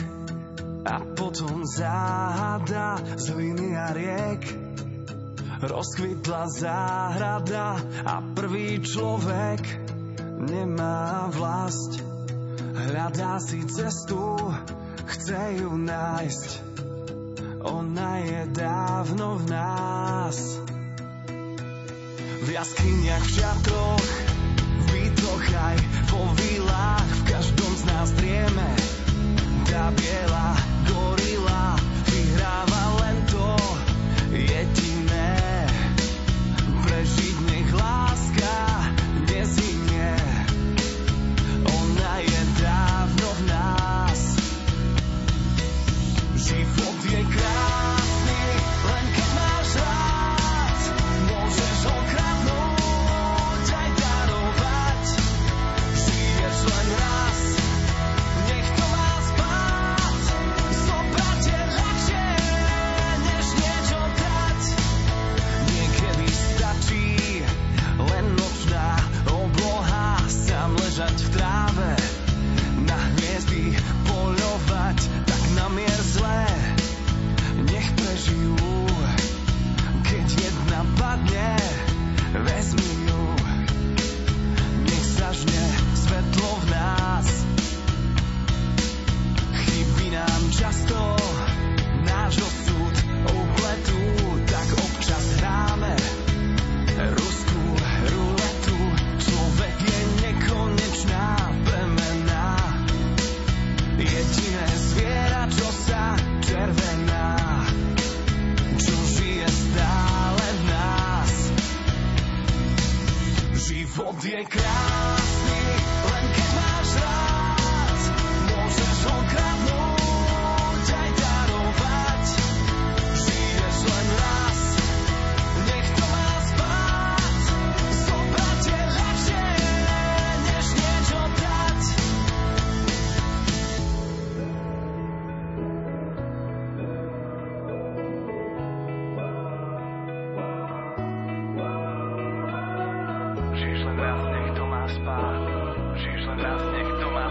[0.84, 3.26] a potom záhada z
[3.72, 4.42] a riek.
[5.64, 9.64] Rozkvitla záhrada a prvý človek
[10.44, 12.04] nemá vlast.
[12.74, 14.36] Hľadá si cestu
[15.06, 16.50] chce ju nájsť.
[17.64, 20.36] Ona je dávno v nás.
[22.44, 24.08] V jaskyniach, v šatroch,
[24.60, 25.76] v bytoch aj
[26.12, 28.68] po vilách, v každom z nás drieme.
[29.64, 30.73] Tá biela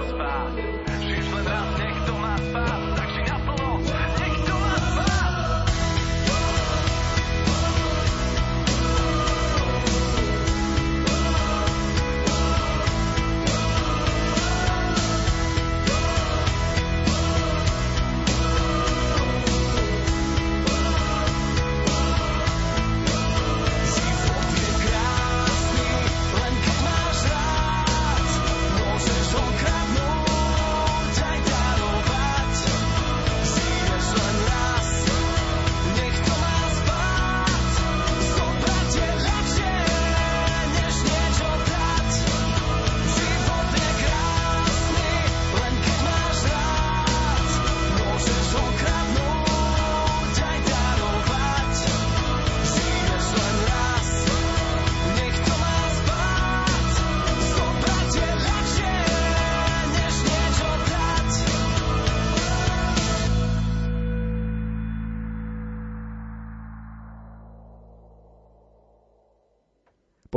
[0.09, 0.51] spát.
[1.01, 2.82] Žiješ len raz, nech to má spát.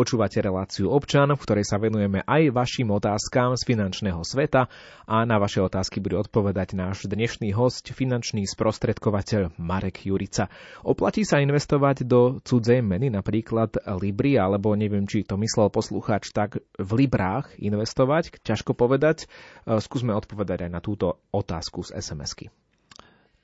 [0.06, 4.70] Počúvate reláciu občan, v ktorej sa venujeme aj vašim otázkam z finančného sveta
[5.02, 10.46] a na vaše otázky bude odpovedať náš dnešný host, finančný sprostredkovateľ Marek Jurica.
[10.86, 16.62] Oplatí sa investovať do cudzej meny, napríklad Libry, alebo neviem, či to myslel poslucháč, tak
[16.78, 18.38] v Librách investovať?
[18.46, 19.26] Ťažko povedať.
[19.66, 22.54] E, Skúsme odpovedať aj na túto otázku z SMS-ky.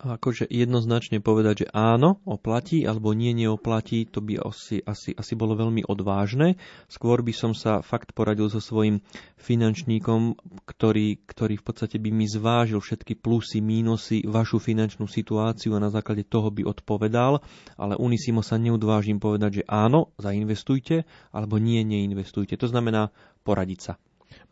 [0.02, 5.54] Akože jednoznačne povedať, že áno, oplatí, alebo nie, neoplatí, to by asi, asi, asi bolo
[5.54, 6.58] veľmi odvážne.
[6.90, 8.98] Skôr by som sa fakt poradil so svojím
[9.38, 10.34] finančníkom,
[10.66, 15.94] ktorý, ktorý v podstate by mi zvážil všetky plusy, mínusy, vašu finančnú situáciu a na
[15.94, 17.38] základe toho by odpovedal,
[17.78, 22.58] ale unisimo sa neudvážim povedať, že áno, zainvestujte, alebo nie, neinvestujte.
[22.58, 23.14] To znamená
[23.46, 23.94] poradiť sa.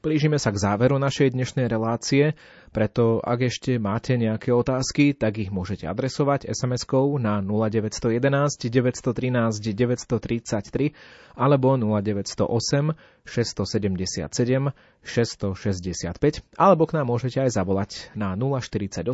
[0.00, 2.32] Blížime sa k záveru našej dnešnej relácie,
[2.70, 10.94] preto ak ešte máte nejaké otázky, tak ich môžete adresovať SMS-kou na 0911 913 933
[11.35, 19.06] alebo 0908 677 665 alebo k nám môžete aj zavolať na 048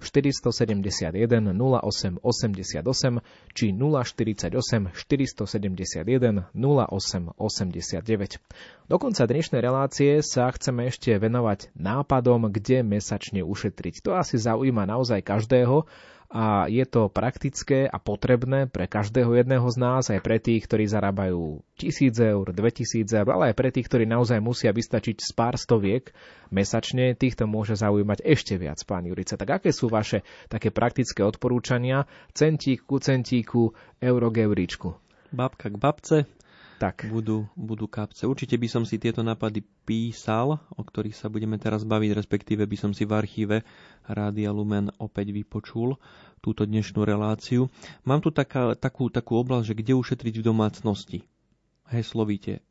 [0.00, 3.20] 471 08 88
[3.52, 8.40] či 048 471 08 89.
[8.88, 14.00] Do konca dnešnej relácie sa chceme ešte venovať nápadom, kde mesačne ušetriť.
[14.08, 15.84] To asi zaujíma naozaj každého
[16.28, 20.84] a je to praktické a potrebné pre každého jedného z nás, aj pre tých, ktorí
[20.84, 25.56] zarábajú 1000 eur, 2000 eur, ale aj pre tých, ktorí naozaj musia vystačiť z pár
[25.56, 26.12] stoviek
[26.52, 29.40] mesačne, týchto môže zaujímať ešte viac, pán Jurice.
[29.40, 30.20] Tak aké sú vaše
[30.52, 32.04] také praktické odporúčania?
[32.36, 35.00] Centík ku centíku, euro k euríčku.
[35.32, 36.16] Babka k babce,
[36.78, 38.22] Tak, budú, budú kapce.
[38.22, 42.76] Určite by som si tieto nápady písal, o ktorých sa budeme teraz baviť, respektíve by
[42.78, 43.56] som si v archíve
[44.06, 45.98] Rádia Lumen opäť vypočul
[46.38, 47.66] túto dnešnú reláciu.
[48.06, 51.18] Mám tu taká, takú, takú oblasť, že kde ušetriť v domácnosti.
[51.90, 52.62] Heslovite.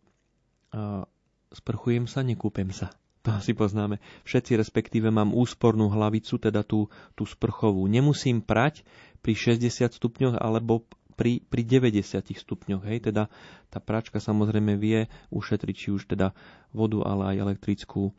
[0.71, 1.03] A
[1.51, 2.95] sprchujem sa, nekúpem sa.
[3.27, 3.99] To asi poznáme.
[4.23, 7.83] Všetci respektíve mám úspornú hlavicu, teda tú, tú sprchovú.
[7.91, 8.87] Nemusím prať
[9.19, 10.87] pri 60 stupňoch alebo
[11.17, 12.85] pri, pri 90 stupňoch.
[12.85, 13.27] Hej, teda
[13.73, 16.31] tá pračka samozrejme vie ušetriť či už teda
[16.71, 18.13] vodu, ale aj elektrickú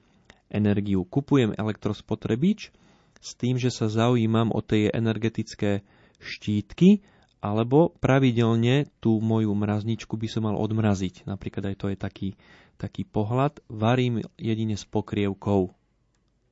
[0.50, 1.06] energiu.
[1.06, 2.74] Kupujem elektrospotrebič
[3.22, 5.86] s tým, že sa zaujímam o tie energetické
[6.18, 7.06] štítky,
[7.38, 11.22] alebo pravidelne tú moju mrazničku by som mal odmraziť.
[11.30, 12.28] Napríklad aj to je taký,
[12.74, 15.70] taký pohľad, varím jedine s pokrievkou.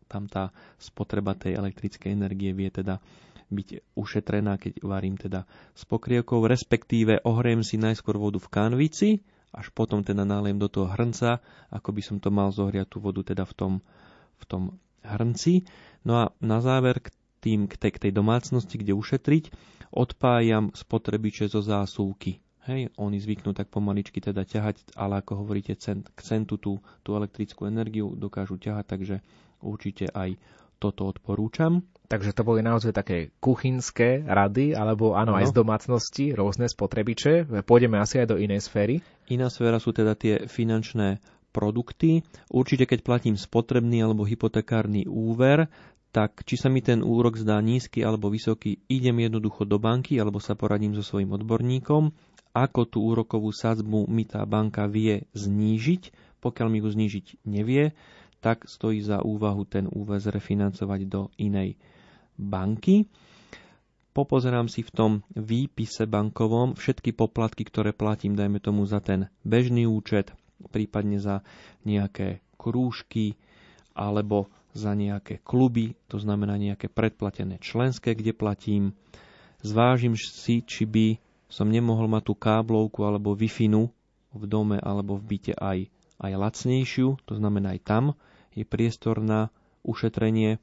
[0.06, 3.02] Tam tá spotreba tej elektrickej energie vie teda
[3.50, 9.10] byť ušetrená, keď varím teda s pokrievkou, respektíve ohriem si najskôr vodu v kanvici,
[9.54, 11.40] až potom teda naliem do toho hrnca,
[11.72, 13.72] ako by som to mal zohriať tú vodu teda v tom,
[14.36, 14.62] v tom
[15.06, 15.64] hrnci.
[16.04, 17.08] No a na záver k,
[17.40, 19.44] tým, k tej, k tej domácnosti, kde ušetriť,
[19.94, 22.42] odpájam spotrebiče zo zásuvky.
[22.66, 27.14] Hej, oni zvyknú tak pomaličky teda ťahať, ale ako hovoríte, cent, k centu tú, tú
[27.14, 29.16] elektrickú energiu dokážu ťahať, takže
[29.62, 30.34] určite aj
[30.76, 31.84] toto odporúčam.
[32.06, 35.42] Takže to boli naozaj také kuchynské rady, alebo áno, ano.
[35.42, 37.48] aj z domácnosti, rôzne spotrebiče.
[37.66, 39.02] Pôjdeme asi aj do inej sféry.
[39.26, 41.18] Iná sféra sú teda tie finančné
[41.50, 42.22] produkty.
[42.52, 45.66] Určite, keď platím spotrebný alebo hypotekárny úver,
[46.14, 50.40] tak či sa mi ten úrok zdá nízky alebo vysoký, idem jednoducho do banky alebo
[50.40, 52.08] sa poradím so svojím odborníkom,
[52.56, 56.25] ako tú úrokovú sadzbu mi tá banka vie znížiť.
[56.40, 57.96] Pokiaľ mi ju znížiť nevie,
[58.44, 61.74] tak stojí za úvahu ten úver zrefinancovať do inej
[62.36, 63.08] banky.
[64.12, 69.84] Popozerám si v tom výpise bankovom všetky poplatky, ktoré platím, dajme tomu za ten bežný
[69.84, 70.32] účet,
[70.72, 71.44] prípadne za
[71.84, 73.36] nejaké krúžky
[73.92, 78.92] alebo za nejaké kluby, to znamená nejaké predplatené členské, kde platím.
[79.64, 81.16] Zvážim si, či by
[81.48, 83.48] som nemohol mať tú káblovku alebo wi
[84.36, 85.88] v dome alebo v byte aj,
[86.20, 88.04] aj lacnejšiu, to znamená aj tam
[88.56, 89.52] je priestor na
[89.84, 90.56] ušetrenie.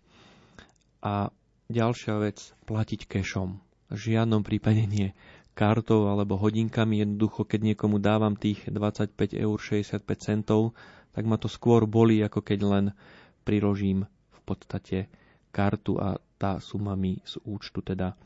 [1.05, 1.29] A
[1.69, 3.61] ďalšia vec, platiť kešom.
[3.93, 5.13] V žiadnom prípade nie
[5.53, 7.05] kartou alebo hodinkami.
[7.05, 10.73] Jednoducho, keď niekomu dávam tých 25 eur 65 centov,
[11.13, 12.85] tak ma to skôr boli, ako keď len
[13.45, 15.05] priložím v podstate
[15.53, 18.17] kartu a tá suma mi z účtu teda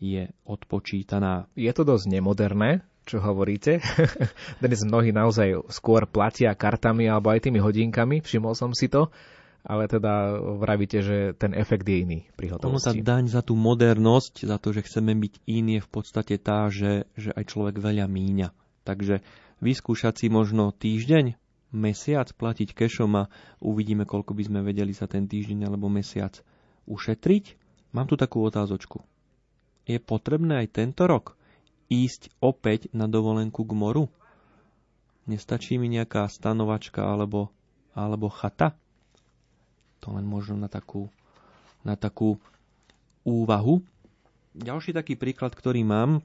[0.00, 1.44] je odpočítaná.
[1.52, 3.78] Je to dosť nemoderné, čo hovoríte.
[4.62, 9.14] Dnes mnohí naozaj skôr platia kartami alebo aj tými hodinkami, všimol som si to,
[9.62, 12.90] ale teda vravíte, že ten efekt je iný pri hotovosti.
[12.90, 16.34] Ono tá daň za tú modernosť, za to, že chceme byť iný, je v podstate
[16.42, 18.50] tá, že, že aj človek veľa míňa.
[18.82, 19.22] Takže
[19.62, 21.38] vyskúšať si možno týždeň,
[21.74, 23.28] mesiac platiť kešom a
[23.58, 26.38] uvidíme, koľko by sme vedeli sa ten týždeň alebo mesiac
[26.86, 27.44] ušetriť.
[27.94, 29.02] Mám tu takú otázočku.
[29.86, 31.38] Je potrebné aj tento rok
[31.86, 34.04] ísť opäť na dovolenku k moru?
[35.26, 37.50] Nestačí mi nejaká stanovačka alebo,
[37.94, 38.78] alebo chata?
[40.06, 41.10] To len možno na takú,
[41.82, 42.38] na takú
[43.26, 43.82] úvahu.
[44.54, 46.22] Ďalší taký príklad, ktorý mám,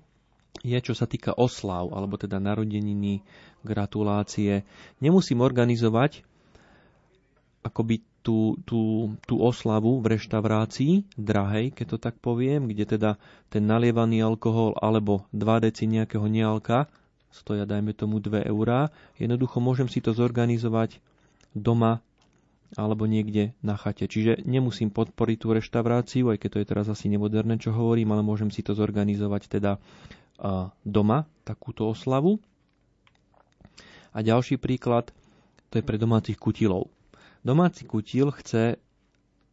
[0.62, 3.26] je, čo sa týka oslav, alebo teda narodeniny,
[3.66, 4.62] gratulácie.
[5.02, 6.22] Nemusím organizovať
[7.62, 13.12] akoby tú, tú, tú oslavu v reštaurácii, drahej, keď to tak poviem, kde teda
[13.50, 16.86] ten nalievaný alkohol alebo 2 deci nejakého nealka
[17.34, 18.94] stoja, dajme tomu 2 eurá.
[19.18, 21.02] Jednoducho môžem si to zorganizovať
[21.58, 22.00] doma
[22.80, 24.08] alebo niekde na chate.
[24.08, 28.24] Čiže nemusím podporiť tú reštauráciu, aj keď to je teraz asi nemoderné, čo hovorím, ale
[28.24, 29.76] môžem si to zorganizovať teda
[30.88, 32.40] doma, takúto oslavu.
[34.16, 35.12] A ďalší príklad,
[35.72, 36.88] to je pre domácich kutilov.
[37.42, 38.78] Domáci kutil chce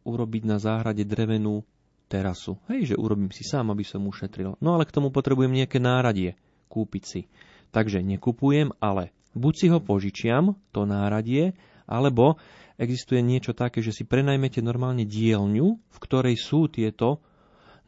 [0.05, 1.65] urobiť na záhrade drevenú
[2.09, 2.57] terasu.
[2.69, 4.57] Hej, že urobím si sám, aby som ušetril.
[4.61, 6.33] No ale k tomu potrebujem nejaké náradie,
[6.69, 7.21] kúpiť si.
[7.69, 11.53] Takže nekupujem, ale buď si ho požičiam, to náradie,
[11.85, 12.41] alebo
[12.81, 17.21] existuje niečo také, že si prenajmete normálne dielňu, v ktorej sú tieto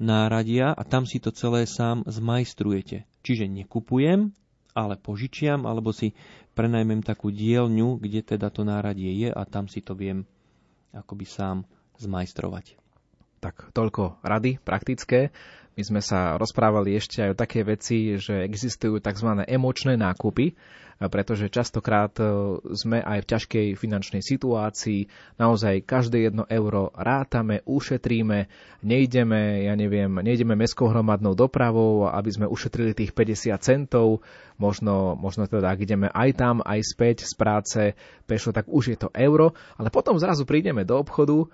[0.02, 3.06] náradia a tam si to celé sám zmajstrujete.
[3.22, 4.34] Čiže nekupujem,
[4.74, 6.18] ale požičiam, alebo si
[6.54, 10.28] prenajmem takú dielňu, kde teda to náradie je a tam si to viem
[10.92, 11.64] akoby sám
[12.00, 12.76] zmajstrovať.
[13.42, 15.34] Tak toľko rady praktické.
[15.72, 19.48] My sme sa rozprávali ešte aj o také veci, že existujú tzv.
[19.48, 20.52] emočné nákupy,
[21.10, 22.26] pretože častokrát e,
[22.78, 25.10] sme aj v ťažkej finančnej situácii,
[25.42, 28.46] naozaj každé jedno euro rátame, ušetríme,
[28.86, 34.22] nejdeme, ja neviem, nejdeme mestskou hromadnou dopravou, aby sme ušetrili tých 50 centov,
[34.62, 37.82] možno, možno teda, ak ideme aj tam, aj späť z práce
[38.30, 41.50] pešo, tak už je to euro, ale potom zrazu prídeme do obchodu,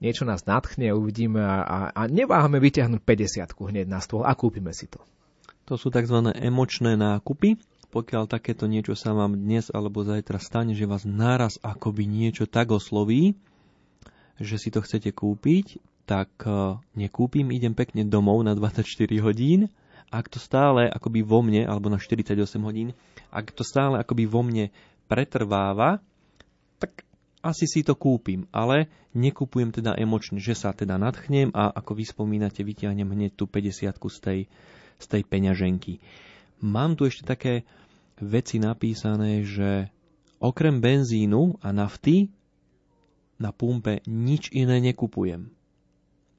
[0.00, 4.72] niečo nás nadchne, uvidíme a, a, a neváhame vyťahnuť 50 hneď na stôl a kúpime
[4.76, 5.00] si to.
[5.66, 6.30] To sú tzv.
[6.36, 7.58] emočné nákupy
[7.96, 12.74] pokiaľ takéto niečo sa vám dnes alebo zajtra stane, že vás naraz akoby niečo tak
[12.74, 13.38] osloví,
[14.36, 18.84] že si to chcete kúpiť, tak e, nekúpim, idem pekne domov na 24
[19.24, 19.72] hodín.
[20.12, 22.92] Ak to stále akoby vo mne, alebo na 48 hodín,
[23.32, 24.70] ak to stále akoby vo mne
[25.08, 25.98] pretrváva,
[26.78, 27.02] tak
[27.46, 32.04] asi si to kúpim, ale nekupujem teda emočne, že sa teda nadchnem a ako vy
[32.04, 34.40] spomínate, vyťahnem hneď tú 50 z tej,
[34.98, 36.02] z tej peňaženky.
[36.60, 37.62] Mám tu ešte také
[38.18, 39.92] veci napísané, že
[40.42, 42.32] okrem benzínu a nafty
[43.36, 45.52] na pumpe nič iné nekupujem.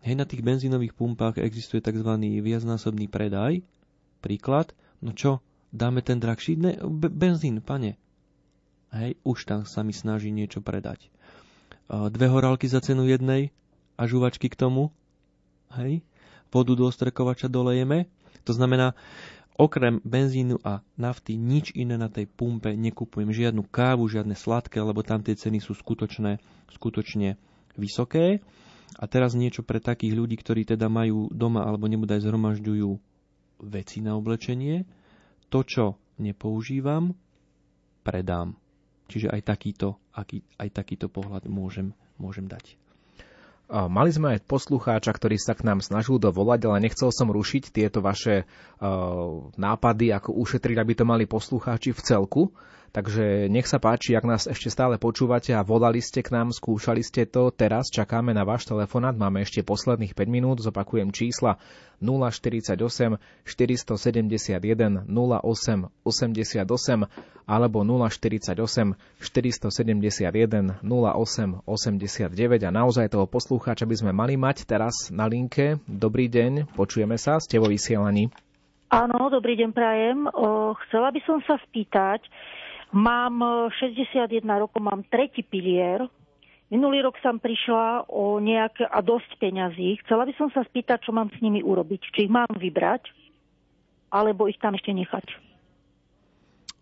[0.01, 2.11] Hej, na tých benzínových pumpách existuje tzv.
[2.21, 3.61] viacnásobný predaj.
[4.23, 6.57] Príklad, no čo, dáme ten drahší?
[6.57, 6.79] Ne,
[7.11, 7.99] benzín, pane.
[8.95, 11.11] Hej, už tam sa mi snaží niečo predať.
[11.87, 13.51] Dve horálky za cenu jednej
[13.99, 14.91] a žuvačky k tomu.
[15.75, 16.03] Hej,
[16.51, 18.07] vodu do ostrekovača dolejeme.
[18.47, 18.95] To znamená,
[19.59, 23.27] okrem benzínu a nafty nič iné na tej pumpe nekupujem.
[23.27, 26.39] Žiadnu kávu, žiadne sladké, lebo tam tie ceny sú skutočné,
[26.71, 27.35] skutočne
[27.75, 28.39] vysoké.
[28.95, 32.89] A teraz niečo pre takých ľudí, ktorí teda majú doma alebo nebude aj zhromažďujú
[33.67, 34.87] veci na oblečenie.
[35.51, 37.11] To, čo nepoužívam,
[38.07, 38.55] predám.
[39.07, 42.75] Čiže aj takýto, aký, aj takýto pohľad môžem, môžem dať.
[43.67, 47.99] Mali sme aj poslucháča, ktorý sa k nám snažil dovolať, ale nechcel som rušiť tieto
[47.99, 48.87] vaše uh,
[49.59, 52.55] nápady, ako ušetriť, aby to mali poslucháči v celku.
[52.95, 57.03] Takže nech sa páči, ak nás ešte stále počúvate a volali ste k nám, skúšali
[57.03, 61.59] ste to, teraz čakáme na váš telefonát, máme ešte posledných 5 minút, zopakujem čísla
[61.99, 67.05] 048 471 08 88
[67.47, 75.27] alebo 048 471 08 89 a naozaj toho poslucháča by sme mali mať teraz na
[75.27, 75.79] linke.
[75.87, 78.31] Dobrý deň, počujeme sa, ste vo vysielaní.
[78.87, 80.31] Áno, dobrý deň prajem.
[80.31, 82.23] O, chcela by som sa spýtať,
[82.95, 83.43] Mám
[83.75, 86.07] 61 e, rokov, mám tretí pilier.
[86.67, 90.03] Minulý rok som prišla o nejaké a dosť peňazí.
[90.03, 92.01] Chcela by som sa spýtať, čo mám s nimi urobiť.
[92.11, 93.07] Či ich mám vybrať,
[94.11, 95.47] alebo ich tam ešte nechať.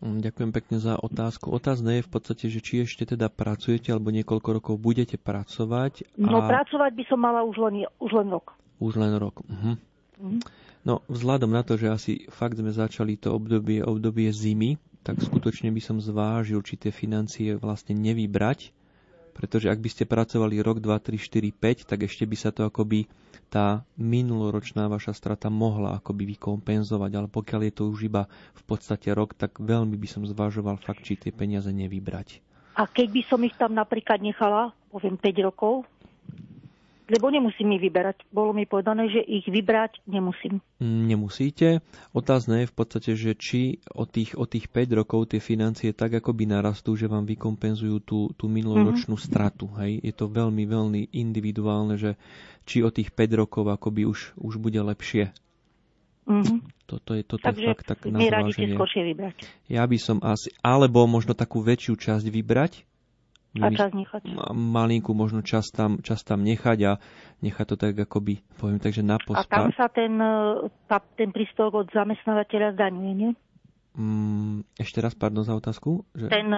[0.02, 1.54] Mm, ďakujem pekne za otázku.
[1.54, 6.06] Otázne je v podstate, že či ešte teda pracujete alebo niekoľko rokov budete pracovať.
[6.18, 6.30] A...
[6.30, 8.58] No pracovať by som mala už len, už len rok.
[8.82, 9.42] Už len rok.
[9.46, 9.74] Mhm.
[10.22, 10.40] Mhm.
[10.86, 15.74] No vzhľadom na to, že asi fakt sme začali to obdobie, obdobie zimy, tak skutočne
[15.74, 18.70] by som zvážil, či tie financie vlastne nevybrať,
[19.34, 22.70] pretože ak by ste pracovali rok, 2, 3, 4, 5, tak ešte by sa to
[22.70, 23.10] akoby
[23.50, 29.10] tá minuloročná vaša strata mohla akoby vykompenzovať, ale pokiaľ je to už iba v podstate
[29.12, 32.42] rok, tak veľmi by som zvážoval fakt, či tie peniaze nevybrať.
[32.76, 35.88] A keď by som ich tam napríklad nechala, poviem 5 rokov,
[37.06, 38.26] lebo nemusím ich vyberať.
[38.34, 40.58] Bolo mi povedané, že ich vybrať nemusím.
[40.82, 41.86] Nemusíte.
[42.18, 46.18] Otázne je v podstate, že či od tých, od tých 5 rokov tie financie tak
[46.18, 49.30] akoby narastú, že vám vykompenzujú tú, tú minuloročnú mm-hmm.
[49.30, 49.70] stratu.
[49.78, 50.02] Hej?
[50.02, 52.18] Je to veľmi, veľmi individuálne, že
[52.66, 55.30] či od tých 5 rokov akoby už, už bude lepšie.
[56.26, 56.90] Mm-hmm.
[56.90, 58.78] Toto je, toto Takže je fakt tak na zváženie.
[59.14, 59.36] vybrať.
[59.70, 62.86] Ja by som asi, alebo možno takú väčšiu časť vybrať,
[63.64, 64.22] a čas nechať.
[64.52, 66.92] Malinkú možno čas tam, čas tam nechať a
[67.40, 69.48] nechať to tak akoby, poviem tak, že na pospa.
[69.48, 73.32] A tam sa ten, e, tá, ten príspevok od zamestnávateľa zdaňuje, nie?
[73.96, 76.04] Mm, ešte raz, pardon za otázku.
[76.12, 76.28] Že...
[76.28, 76.52] Ten,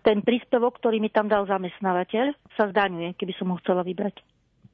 [0.00, 4.24] ten príspevok, ktorý mi tam dal zamestnávateľ, sa zdaňuje, keby som ho chcela vybrať.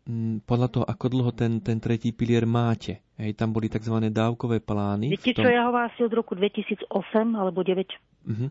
[0.04, 3.02] Mm, podľa toho, ako dlho ten, ten tretí pilier máte.
[3.18, 3.98] Hej, tam boli tzv.
[4.14, 5.10] dávkové plány.
[5.10, 5.42] Viete, tom...
[5.42, 6.86] čo ja ho asi od roku 2008
[7.34, 8.14] alebo 2009.
[8.24, 8.48] Uh-huh.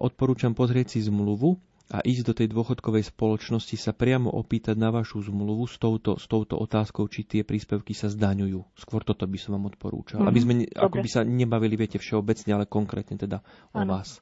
[0.00, 1.60] Odporúčam pozrieť si zmluvu
[1.94, 6.26] a ísť do tej dôchodkovej spoločnosti sa priamo opýtať na vašu zmluvu s touto, s
[6.26, 8.66] touto otázkou, či tie príspevky sa zdaňujú.
[8.74, 10.18] Skôr toto by som vám odporúčal.
[10.18, 10.30] Mm-hmm.
[10.34, 13.94] Aby sme ako by sa nebavili, viete, všeobecne, ale konkrétne teda o ano.
[13.94, 14.18] vás.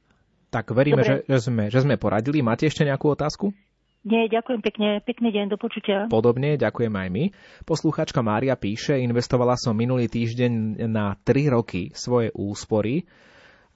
[0.53, 2.45] Tak veríme, že, že, sme, že sme poradili.
[2.45, 3.57] Máte ešte nejakú otázku?
[4.05, 4.89] Nie, ďakujem pekne.
[5.01, 6.05] Pekný deň, do počutia.
[6.13, 7.25] Podobne, ďakujem aj my.
[7.65, 13.09] Posluchačka Mária píše, investovala som minulý týždeň na 3 roky svoje úspory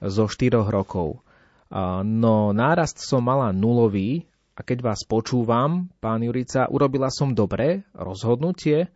[0.05, 1.24] zo 4 rokov.
[2.07, 8.89] No nárast som mala nulový a keď vás počúvam, pán Jurica, urobila som dobré rozhodnutie,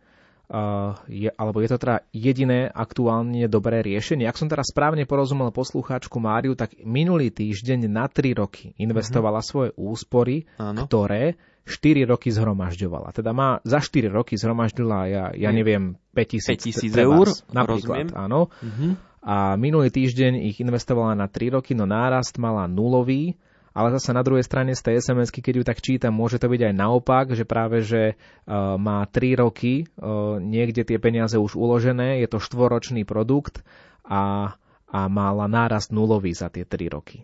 [1.07, 4.27] je, alebo je to teda jediné aktuálne dobré riešenie.
[4.27, 9.51] Ak som teraz správne porozumel poslucháčku Máriu, tak minulý týždeň na 3 roky investovala uh-huh.
[9.51, 10.83] svoje úspory, Áno.
[10.83, 13.15] ktoré 4 roky zhromažďovala.
[13.15, 18.11] Teda má za 4 roky zhromaždila, ja, ja neviem, 5000 eur, napríklad.
[18.11, 18.17] Rozumiem.
[18.17, 18.51] Áno.
[18.51, 23.37] Uh-huh a minulý týždeň ich investovala na 3 roky, no nárast mala nulový,
[23.71, 26.61] ale zase na druhej strane z tej sms keď ju tak čítam, môže to byť
[26.67, 32.19] aj naopak, že práve, že uh, má 3 roky uh, niekde tie peniaze už uložené,
[32.19, 33.63] je to štvoročný produkt
[34.03, 34.57] a,
[34.89, 37.23] a mala nárast nulový za tie 3 roky.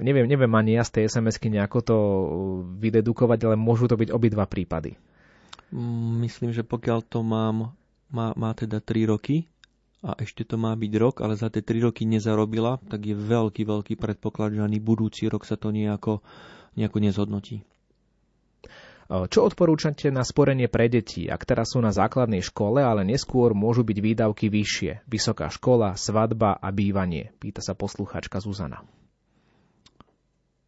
[0.00, 1.96] Neviem, neviem ani ja z tej sms nejako to
[2.80, 4.96] vydedukovať, ale môžu to byť obidva prípady.
[5.74, 7.76] Mm, myslím, že pokiaľ to mám,
[8.08, 9.44] má, má teda 3 roky,
[10.00, 13.68] a ešte to má byť rok, ale za tie 3 roky nezarobila, tak je veľký,
[13.68, 16.24] veľký predpoklad, že ani budúci rok sa to nejako,
[16.76, 17.56] nejako nezhodnotí.
[19.10, 23.82] Čo odporúčate na sporenie pre deti, ak teraz sú na základnej škole, ale neskôr môžu
[23.82, 25.02] byť výdavky vyššie?
[25.10, 28.86] Vysoká škola, svadba a bývanie, pýta sa poslucháčka Zuzana.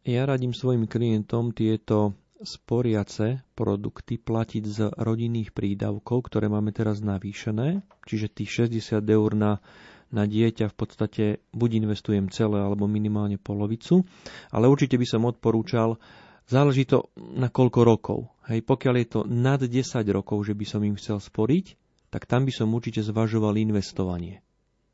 [0.03, 7.81] Ja radím svojim klientom tieto sporiace produkty platiť z rodinných prídavkov, ktoré máme teraz navýšené,
[8.03, 9.63] čiže tých 60 eur na,
[10.11, 11.23] na dieťa v podstate
[11.55, 14.03] buď investujem celé alebo minimálne polovicu,
[14.51, 15.97] ale určite by som odporúčal,
[16.45, 18.19] záleží to na koľko rokov.
[18.51, 19.73] Hej, pokiaľ je to nad 10
[20.11, 21.65] rokov, že by som im chcel sporiť,
[22.11, 24.43] tak tam by som určite zvažoval investovanie.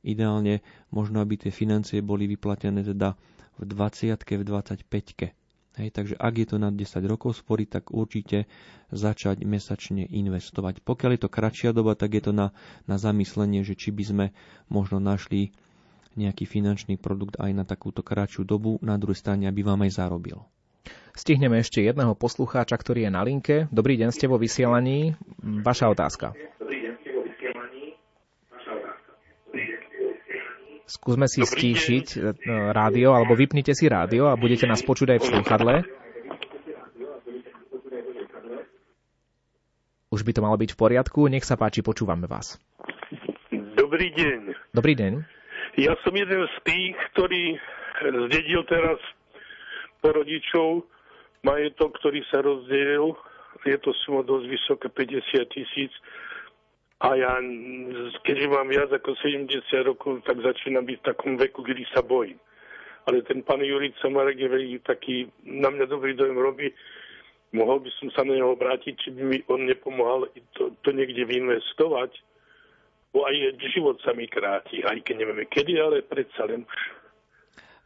[0.05, 0.63] Ideálne
[0.95, 3.19] možno, aby tie financie boli vyplatené teda
[3.59, 8.49] v 20 v 25 Hej, takže ak je to nad 10 rokov spory, tak určite
[8.89, 10.81] začať mesačne investovať.
[10.81, 12.51] Pokiaľ je to kratšia doba, tak je to na,
[12.89, 14.25] na zamyslenie, že či by sme
[14.67, 15.53] možno našli
[16.17, 20.41] nejaký finančný produkt aj na takúto kratšiu dobu, na druhej strane, aby vám aj zarobil.
[21.13, 23.55] Stihneme ešte jedného poslucháča, ktorý je na linke.
[23.69, 25.13] Dobrý deň, ste vo vysielaní.
[25.43, 26.33] Vaša otázka.
[30.89, 32.33] Skúsme si Dobrý stíšiť deň.
[32.33, 35.75] E, rádio, alebo vypnite si rádio a budete nás počuť aj v slúchadle.
[40.09, 41.29] Už by to malo byť v poriadku.
[41.29, 42.57] Nech sa páči, počúvame vás.
[43.53, 44.73] Dobrý deň.
[44.73, 45.13] Dobrý deň.
[45.77, 47.61] Ja som jeden z tých, ktorý
[48.25, 48.97] zdedil teraz
[50.01, 50.89] po rodičov
[51.45, 53.13] majetok, ktorý sa rozdielil.
[53.69, 55.93] Je to suma dosť vysoké, 50 tisíc
[56.99, 57.39] a ja,
[58.27, 62.35] keďže mám viac ako 70 rokov, tak začínam byť v takom veku, kedy sa bojím.
[63.07, 66.35] Ale ten pán Jurica Marek je veľmi taký, na mňa dobrý dojem.
[67.55, 70.27] Mohol by som sa na neho obrátiť, či by mi on nepomohol
[70.59, 72.11] to, to niekde vyinvestovať.
[73.15, 76.67] Bo aj život sa mi kráti, aj keď nevieme kedy, ale predsa len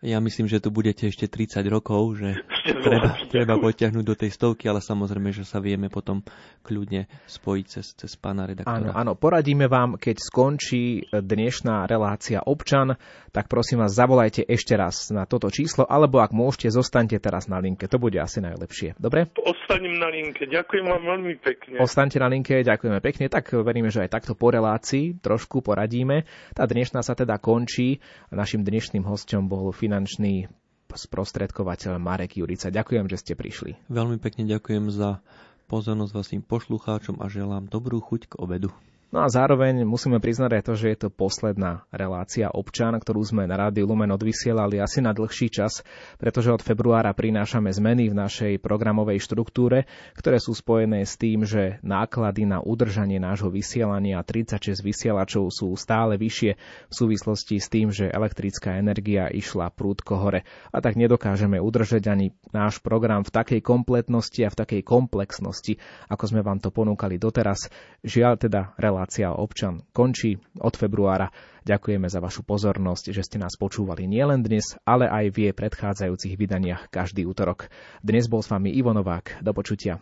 [0.04, 2.44] ja myslím, že tu budete ešte 30 rokov, že
[2.86, 6.20] treba, treba potiahnuť do tej stovky, ale samozrejme, že sa vieme potom
[6.60, 8.76] kľudne spojiť cez, cez pána redaktora.
[8.76, 13.00] Áno, áno, poradíme vám, keď skončí dnešná relácia občan,
[13.32, 17.64] tak prosím vás, zavolajte ešte raz na toto číslo, alebo ak môžete, zostaňte teraz na
[17.64, 17.88] linke.
[17.88, 19.00] To bude asi najlepšie.
[19.00, 19.32] Dobre?
[19.40, 20.46] Ostanem na linke.
[20.46, 21.80] Ďakujem vám veľmi pekne.
[21.80, 23.32] Ostaňte na linke, ďakujeme pekne.
[23.32, 26.28] Tak veríme, že aj takto po relácii trošku poradíme.
[26.52, 28.04] Tá dnešná sa teda končí.
[28.30, 30.50] Našim dnešným hostom bol fin finančný
[30.90, 32.74] sprostredkovateľ Marek Jurica.
[32.74, 33.78] Ďakujem, že ste prišli.
[33.94, 35.22] Veľmi pekne ďakujem za
[35.70, 38.74] pozornosť vašim poslucháčom a želám dobrú chuť k obedu.
[39.14, 43.46] No a zároveň musíme priznať aj to, že je to posledná relácia občan, ktorú sme
[43.46, 45.86] na Rádiu Lumen odvysielali asi na dlhší čas,
[46.18, 49.86] pretože od februára prinášame zmeny v našej programovej štruktúre,
[50.18, 56.18] ktoré sú spojené s tým, že náklady na udržanie nášho vysielania 36 vysielačov sú stále
[56.18, 56.58] vyššie
[56.90, 60.42] v súvislosti s tým, že elektrická energia išla prúdko hore
[60.74, 65.78] a tak nedokážeme udržať ani náš program v takej kompletnosti a v takej komplexnosti,
[66.10, 67.70] ako sme vám to ponúkali doteraz.
[68.02, 71.28] Žiaľ teda relácia relácia občan končí od februára.
[71.68, 76.40] Ďakujeme za vašu pozornosť, že ste nás počúvali nielen dnes, ale aj v jej predchádzajúcich
[76.40, 77.68] vydaniach každý útorok.
[78.00, 79.44] Dnes bol s vami Ivo Novák.
[79.44, 80.00] Do počutia.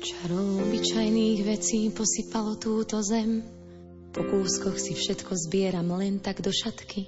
[0.00, 3.65] Čarou obyčajných vecí posypalo túto zem
[4.16, 7.04] po kúskoch si všetko zbieram len tak do šatky.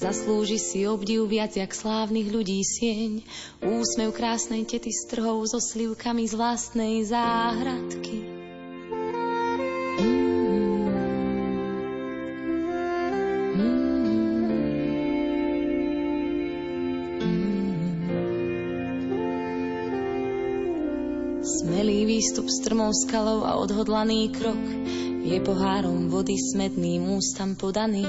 [0.00, 3.20] Zaslúži si obdiv viac jak slávnych ľudí sieň.
[3.60, 8.24] Úsmev krásnej tety s trhou so slivkami z vlastnej záhradky.
[21.44, 24.64] Smelý výstup strmou skalou a odhodlaný krok
[25.20, 28.08] je pohárom vody smedným ústam podaný.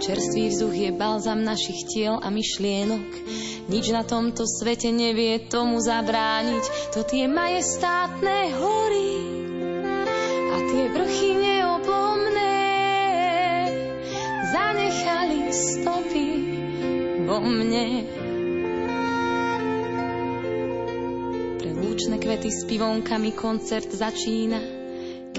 [0.00, 3.08] Čerstvý vzduch je balzam našich tiel a myšlienok.
[3.68, 6.96] Nič na tomto svete nevie tomu zabrániť.
[6.96, 9.12] To tie majestátne hory
[10.50, 12.56] a tie vrchy neoblomné
[14.48, 16.26] zanechali stopy
[17.28, 17.86] vo mne.
[21.60, 24.69] Pre lúčne kvety s pivonkami koncert začína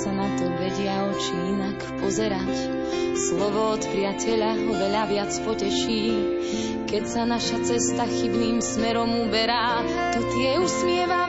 [0.00, 2.48] sa na to vedia oči inak pozerať.
[3.20, 6.04] Slovo od priateľa ho veľa viac poteší,
[6.88, 9.84] keď sa naša cesta chybným smerom uberá.
[10.16, 11.19] To tie usmievavé